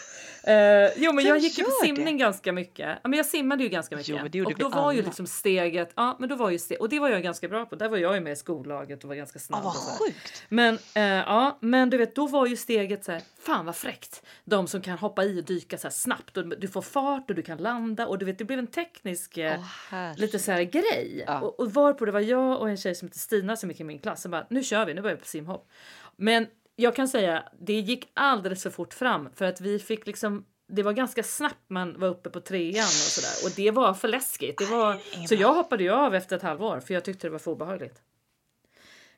[0.47, 2.99] Uh, jo men jag gick ju på simning ganska mycket.
[3.03, 4.09] Ja, men jag simmade ju ganska mycket.
[4.09, 5.07] Jo, det och då var ju alla.
[5.07, 7.75] liksom steget, ja men då var ju steg, och det var jag ganska bra på.
[7.75, 9.63] Där var jag ju med i skollaget och var ganska snabb.
[9.63, 9.97] vad här.
[9.97, 10.43] sjukt.
[10.49, 14.23] Men, eh, ja, men du vet, då var ju steget så här, fan vad fräckt.
[14.45, 17.35] De som kan hoppa i och dyka så här snabbt och du får fart och
[17.35, 20.13] du kan landa och du vet, det blev en teknisk herre.
[20.17, 21.23] lite så här grej.
[21.27, 21.41] Ja.
[21.41, 23.83] Och, och varpå det var jag och en tjej som heter Stina som gick i
[23.83, 25.69] min klass som bara, nu kör vi, nu börjar vi på simhopp.
[26.15, 30.45] Men jag kan säga, det gick alldeles för fort fram för att vi fick liksom
[30.67, 34.07] det var ganska snabbt man var uppe på trean och sådär och det var för
[34.07, 34.57] läskigt.
[34.57, 34.97] Det var,
[35.27, 38.01] så jag hoppade ju av efter ett halvår för jag tyckte det var för obehagligt.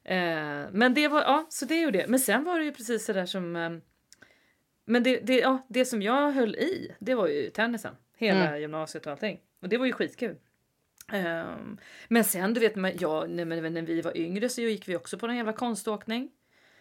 [0.03, 0.18] Eh,
[0.72, 2.10] men det var, ja, så det gjorde jag.
[2.10, 3.56] Men sen var det ju precis sådär som...
[3.56, 3.72] Eh,
[4.86, 7.95] men det, det, ja, det som jag höll i, det var ju tennisen.
[8.18, 9.39] Hela gymnasiet och allting.
[9.62, 10.36] Och det var ju skitkul.
[11.12, 11.78] Ehm,
[12.08, 14.95] men sen du vet, men, ja, nej, men när vi var yngre så gick vi
[14.95, 16.32] också på någon jävla konståkning.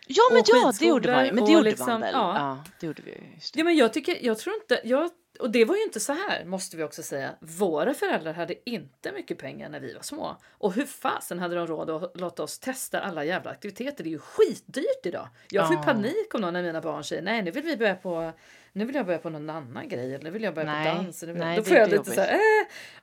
[0.06, 1.26] Ja, men ja, det gjorde man.
[1.34, 2.10] Men det gjorde och man liksom, väl?
[2.12, 2.34] ja.
[2.38, 3.58] Ja, det gjorde vi det.
[3.58, 6.44] Ja, men jag tycker, jag tror inte, jag, och det var ju inte så här
[6.44, 7.30] måste vi också säga.
[7.40, 10.36] Våra föräldrar hade inte mycket pengar när vi var små.
[10.58, 14.04] Och hur fasen hade de råd att låta oss testa alla jävla aktiviteter?
[14.04, 15.28] Det är ju skitdyrt idag.
[15.50, 15.82] Jag får Ja.
[15.82, 18.32] panik om någon av mina barn säger nej nu vill vi börja på
[18.72, 21.02] nu vill jag börja på någon annan grej eller nu vill jag börja Nej, på
[21.02, 21.22] dans.
[21.22, 22.38] eller- nej, Då får jag lite så här, eh,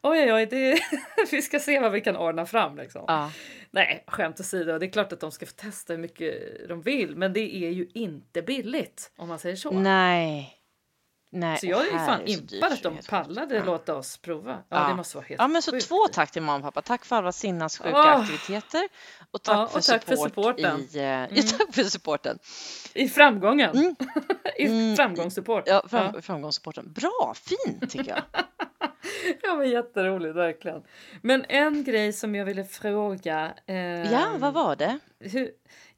[0.01, 0.79] oj oj oj, det,
[1.31, 3.03] vi ska se vad vi kan ordna fram liksom.
[3.07, 3.31] Ja.
[3.73, 6.33] Nej, skämt åsido, det är klart att de ska få testa hur mycket
[6.69, 9.71] de vill, men det är ju inte billigt om man säger så.
[9.71, 10.60] Nej.
[11.33, 11.57] Nej.
[11.57, 13.65] Så jag är ju fan impad att de pallade sjukt.
[13.65, 14.51] låta oss prova.
[14.51, 14.87] Ja, Ja.
[14.87, 15.87] det måste vara helt Ja, men så sjukt.
[15.87, 16.81] två tack till mamma och pappa.
[16.81, 18.19] Tack för alla sinnessjuka Åh.
[18.21, 18.87] aktiviteter.
[19.31, 20.79] Och tack, Ja, för, och tack för support supporten.
[20.93, 22.39] I, eh, ja, tack för supporten.
[22.93, 23.69] I framgången.
[23.75, 23.95] Mm.
[24.57, 24.95] I Mm.
[24.95, 25.63] framgångssupport.
[25.67, 26.21] Ja, fram, ja.
[26.21, 26.93] framgångssupporten.
[26.93, 28.21] Bra, fint tycker jag.
[29.43, 30.83] ja, men jätteroligt verkligen.
[31.21, 33.53] Men en grej som jag ville fråga.
[33.65, 33.75] Eh,
[34.11, 34.99] Ja, vad var det?
[35.19, 35.51] Hur,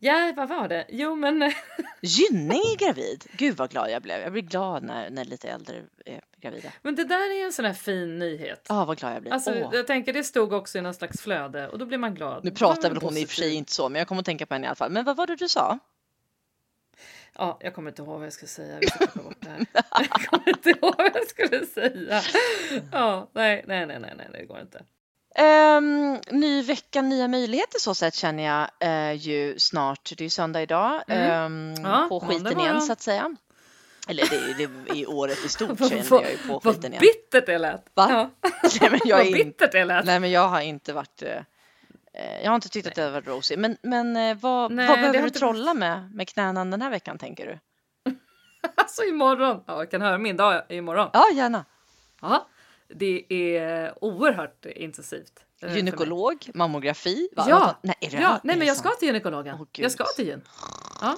[0.04, 0.86] ja, vad var det?
[0.90, 1.40] Jo, men
[2.02, 3.26] Gynning är gravid.
[3.32, 4.22] Gud vad glad jag blev.
[4.22, 6.72] Jag blir glad när, när lite äldre är gravida.
[6.82, 8.66] Men det där är en sån här fin nyhet.
[8.70, 9.32] Ja, vad glad jag blir.
[9.32, 9.70] Alltså, Åh.
[9.74, 12.46] Jag tänker det stod också i någon slags flöde och då blir man glad.
[12.46, 14.46] Nu pratar väl hon i och för sig inte så, men jag kommer att tänka
[14.46, 14.92] på henne i alla fall.
[14.92, 15.80] Men vad var det du sa?
[17.36, 18.80] Ja, jag kommer inte ihåg vad jag skulle säga.
[18.82, 19.66] Ska klippa bort det här.
[20.00, 22.22] Jag kommer inte ihåg vad jag skulle säga.
[22.92, 24.84] Ja, nej, nej, nej, nej, nej det går inte.
[25.40, 30.10] Um, ny vecka, nya möjligheter så sätt känner jag eh, ju snart.
[30.18, 31.04] Det är ju söndag idag.
[31.08, 31.32] Mm.
[31.32, 33.36] ehm, Ja, på skiten igen så att säga.
[34.08, 36.92] Eller det, det, i året i stort Vad- känner vad- jag ju på Vad skiten
[36.94, 37.02] igen.
[37.02, 37.86] bittert det lät.
[37.94, 38.08] Va?
[38.10, 38.50] Ja,
[38.82, 40.06] Nej, men jag vad bittert det lät.
[40.06, 43.58] nej men jag har inte varit eh, jag har inte tyckt att det varit rosy.
[43.58, 47.18] Men, men vad, Nej, vad behöver du inte trolla med, med knäna den här veckan
[47.18, 47.60] tänker du?
[48.76, 49.64] Alltså imorgon.
[49.68, 51.10] Ja, jag kan höra min dag imorgon.
[51.14, 51.66] Ja, gärna.
[52.22, 52.48] Ja.
[52.96, 55.34] Det är oerhört intensivt.
[55.62, 55.76] eh.
[55.76, 57.30] Gynekolog, mammografi.
[57.36, 57.46] Va?
[57.50, 57.80] Ja?
[57.82, 59.58] Nej, det ja nej men jag ska till gynekologen.
[59.58, 59.86] Gud.
[59.86, 60.42] jag ska till gyn.
[61.02, 61.18] Ja.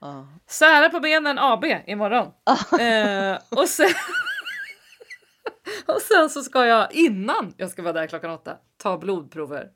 [0.00, 0.28] Ja.
[0.46, 2.26] Sära på benen AB imorgon.
[2.80, 3.88] eh, och, sen,
[5.86, 9.70] och sen så ska jag innan jag ska vara där klockan åtta ta blodprover.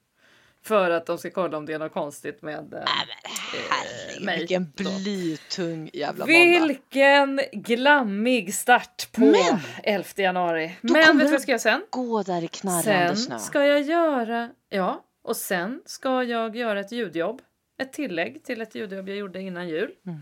[0.62, 4.72] För att de ska kolla om det är något konstigt med eh, Herregud, mig vilken
[4.76, 6.66] blytung jävla måndag.
[6.66, 9.60] Vilken glammig start på Men!
[9.82, 10.76] 11 januari.
[10.80, 11.82] Men vet du vad jag ska göra sen?
[11.90, 13.38] Gå där i knarrande snö.
[13.38, 17.42] Sen ska jag göra, ja, och sen ska jag göra ett ljudjobb.
[17.80, 19.90] Ett tillägg till ett ljudjobb jag gjorde innan jul.
[20.06, 20.18] Mm.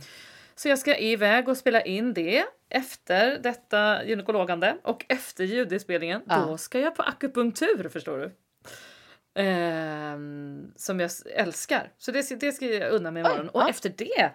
[0.55, 6.23] Så jag ska iväg och spela in det efter detta gynekologande och efter ljudinspelningen.
[6.27, 6.47] Ja.
[6.47, 8.31] Då ska jag på akupunktur förstår du.
[9.35, 11.93] Ehm, som jag älskar.
[11.99, 13.49] Så det, ska- det ska jag unna mig imorgon.
[13.49, 13.69] Och ja.
[13.71, 14.31] efter det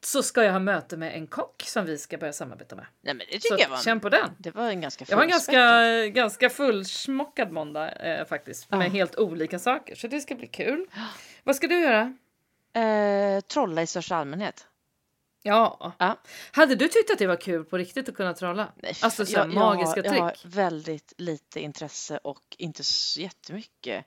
[0.00, 2.86] så ska jag ha möte med en kock som vi ska börja samarbeta med.
[3.00, 4.30] Nej, men det Så jag var, känn på den.
[4.38, 8.70] det var en ganska Jag har en ganska, ganska fullsmockad måndag eh, faktiskt.
[8.70, 8.90] Med Ja.
[8.90, 9.94] helt olika saker.
[9.94, 10.86] Så det ska bli kul.
[11.44, 12.14] Vad ska du göra?
[12.72, 14.66] Eh, trolla i största allmänhet.
[15.42, 15.94] Ja.
[15.98, 16.18] Ja.
[16.52, 18.72] Hade du tyckt att det var kul på riktigt att kunna trolla?
[18.76, 20.54] Nej, Alltså så jag, magiska jag, jag har trick.
[20.54, 24.04] väldigt lite intresse och inte så jättemycket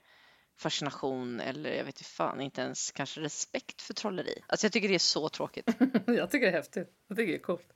[0.62, 4.42] fascination eller jag vet inte fan, inte ens kanske respekt för trolleri.
[4.46, 5.68] Alltså jag tycker det är så tråkigt.
[6.06, 6.88] jag tycker det är häftigt.
[7.08, 7.68] Jag tycker det är coolt.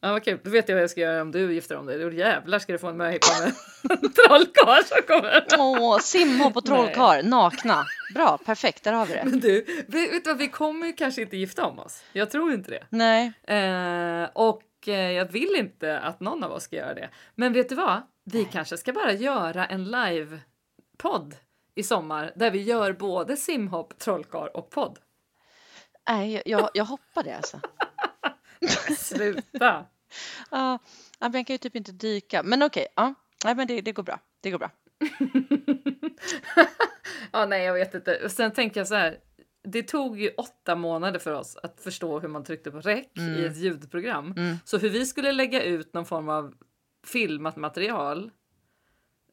[0.00, 0.38] Ja, vad kul.
[0.42, 1.98] Då vet jag vad jag ska göra om du gifter om dig.
[1.98, 3.52] Då jävlar ska du få en möhippa med
[4.02, 5.46] en trollkarl som kommer.
[5.58, 7.84] Åh, simhopp och trollkarl, nakna.
[8.14, 9.22] Bra, perfekt, där har vi det.
[9.24, 10.38] Men du, vet du vad?
[10.38, 12.02] Vi kommer kanske inte gifta om oss.
[12.12, 12.86] Jag tror inte det.
[12.90, 17.10] Nej, Eh, och eh, jag vill inte att någon av oss ska göra det.
[17.34, 18.02] Men vet du vad?
[18.24, 21.34] Vi kanske ska bara göra en live-podd
[21.76, 24.98] i sommar där vi gör både simhopp, trollkarl och podd.
[26.08, 27.60] nej jag- jag, hoppar det alltså.
[28.98, 29.84] Sluta!
[30.50, 30.78] Ja,
[31.20, 32.42] men jag kan ju typ inte dyka.
[32.42, 33.14] Men okej, ja.
[33.44, 34.20] Nej, men det, det går bra.
[34.40, 34.70] Det går bra.
[37.32, 38.24] ja, nej, jag vet inte.
[38.24, 39.18] Och sen tänker jag så här.
[39.68, 43.06] Det tog ju åtta månader för oss att förstå hur man tryckte på rec
[43.38, 44.34] i ett ljudprogram.
[44.36, 44.56] Mm.
[44.64, 46.54] Så hur vi skulle lägga ut någon form av
[47.06, 48.30] filmat material,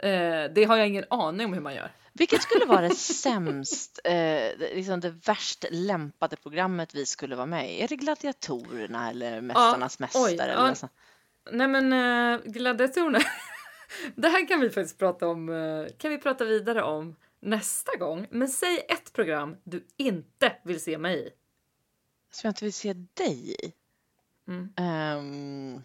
[0.03, 1.91] eh, det har jag ingen aning om hur man gör.
[2.13, 7.45] Vilket skulle vara det sämst, eh, det- liksom det värst lämpade programmet vi skulle vara
[7.45, 7.81] med i?
[7.81, 10.31] Är det Gladiatorerna eller Mästarnas oj, mästare?
[10.51, 10.53] ja.
[10.57, 10.91] eller något sånt?
[11.51, 13.19] Nej men uh, gladiatorerna.
[14.15, 15.49] det här kan vi faktiskt prata om.
[15.49, 18.27] eh, kan vi prata vidare om nästa gång.
[18.31, 21.29] Men säg ett program du inte vill se mig i.
[22.31, 23.73] Som jag inte vill se dig i?
[24.47, 24.73] Mm.
[24.77, 25.83] Ehm,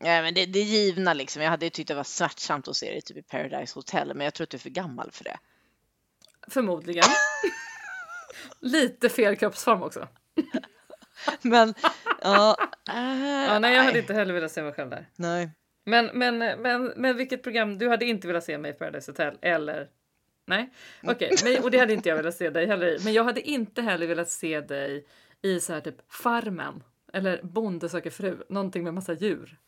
[0.00, 1.42] nej, men det, det är givna liksom.
[1.42, 4.24] Jag hade ju tyckt det var smärtsamt att se dig typ i Paradise Hotel, men
[4.24, 5.38] jag tror att du är för gammal för det.
[6.48, 7.04] Förmodligen.
[8.60, 10.08] Lite fel kroppsform också.
[11.42, 11.74] Men,
[12.22, 12.56] ja.
[12.86, 15.08] Ja, nej, jag hade inte heller velat se mig själv där.
[15.16, 15.50] Nej.
[15.84, 17.78] Men, men, men, men vilket program?
[17.78, 19.88] Du hade inte velat se mig i Paradise Hotel eller?
[20.46, 20.70] Nej,
[21.02, 22.98] okej, men och det hade inte jag velat se dig heller i.
[23.04, 25.06] Men jag hade inte heller velat se dig
[25.42, 26.82] i så här typ Farmen
[27.12, 29.58] eller Bonde söker fru, någonting med massa djur.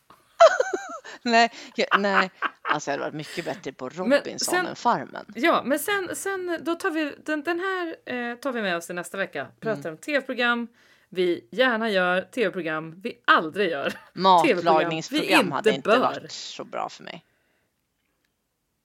[1.23, 2.31] Nej, jag, nej.
[2.63, 5.27] Alltså jag hade varit mycket bättre på Robinson sen- än Farmen.
[5.35, 8.87] Ja, men sen, sen då tar vi den, den här eh, tar vi med oss
[8.87, 9.47] till nästa vecka.
[9.61, 10.69] Pratar om tv-program
[11.09, 13.93] vi gärna gör, tv-program vi aldrig gör.
[14.13, 15.99] Matlagningsprogram vi hade inte inte bör.
[15.99, 17.25] varit så bra för mig.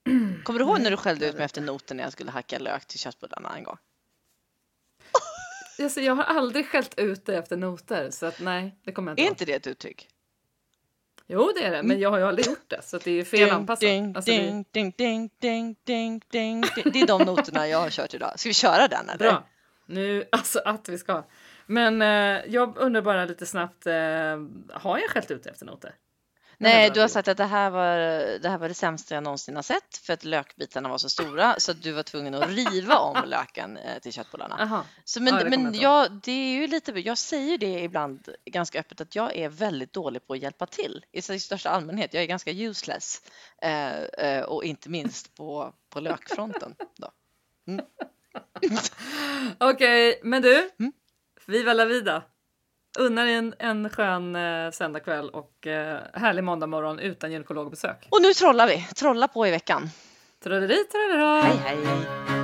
[0.44, 2.86] Kommer du ihåg när du skällde ut mig efter noten när jag skulle hacka lök
[2.86, 3.78] till köttbullarna en gång?
[5.82, 9.14] Alltså, jag har aldrig skällt ut dig efter noter så att nej, det kommer jag
[9.18, 9.32] inte Är ihåg.
[9.32, 10.08] inte det ett uttryck?
[11.28, 13.50] Jo, det är det, men jag har ju aldrig gjort det så det är fel
[13.50, 13.80] anpassat.
[13.80, 16.92] ding, det- ding, ding, ding, ding, ding, ding, ding.
[16.92, 18.32] Det är de noterna jag har kört idag.
[18.40, 19.18] Ska vi köra den eller?
[19.18, 19.46] Bra.
[19.86, 21.24] Nu, alltså att vi ska.
[21.66, 23.92] Men eh, jag undrar bara lite snabbt, eh,
[24.72, 25.94] har jag skällt ut efter noter?
[26.58, 27.96] Nej, du har sagt att det här, var,
[28.38, 31.54] det här var det sämsta jag någonsin har sett för att lökbitarna var så stora
[31.58, 34.56] så att du var tvungen att riva om löken eh, till köttbullarna.
[34.60, 34.84] Aha.
[35.04, 38.80] Så, men Ja, det men jag det är ju lite, jag säger det ibland ganska
[38.80, 42.14] öppet att jag är väldigt dålig på att hjälpa till i största allmänhet.
[42.14, 43.22] Jag är ganska useless
[43.62, 46.74] eh, eh, och inte minst på, på lökfronten.
[46.96, 47.10] Då.
[49.58, 50.70] Okej, men du.
[50.78, 50.92] Mm.
[51.46, 52.22] Viva la vida.
[52.98, 58.08] Unna dig en, en skön eh, söndagkväll och eh, härlig måndagmorgon utan gynekologbesök.
[58.10, 59.90] Och nu trollar vi, trolla på i veckan.
[60.44, 61.40] Trolleri, trollerå.
[61.42, 62.35] Hej hej!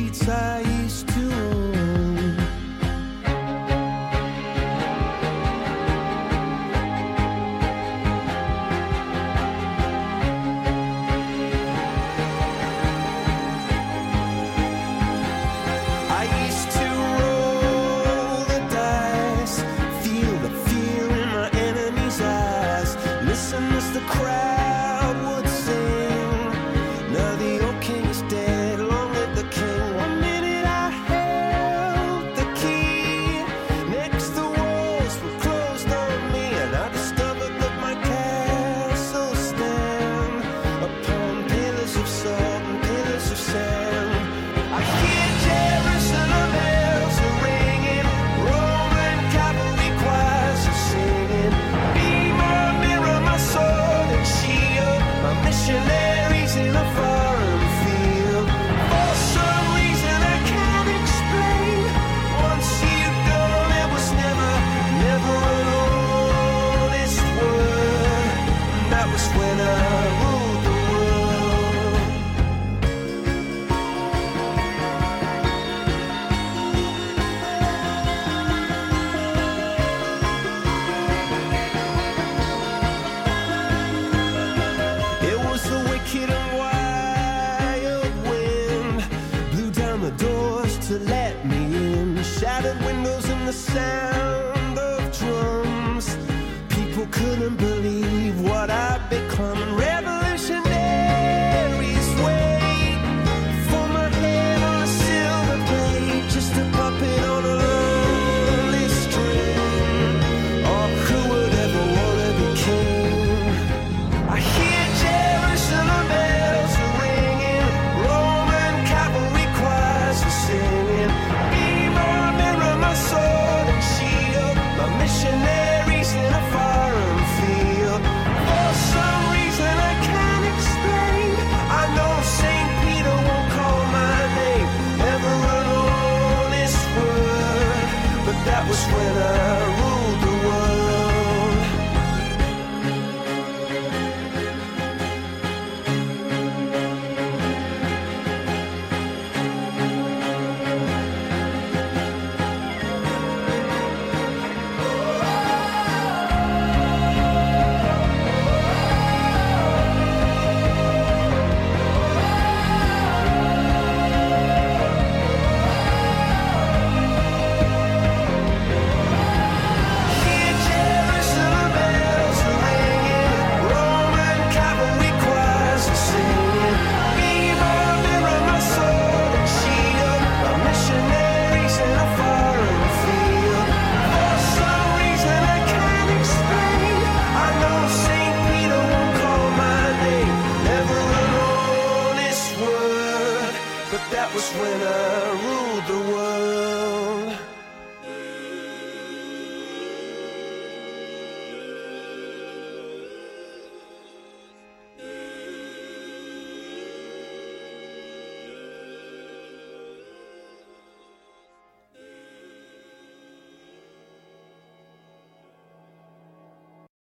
[0.00, 1.29] Streets I used to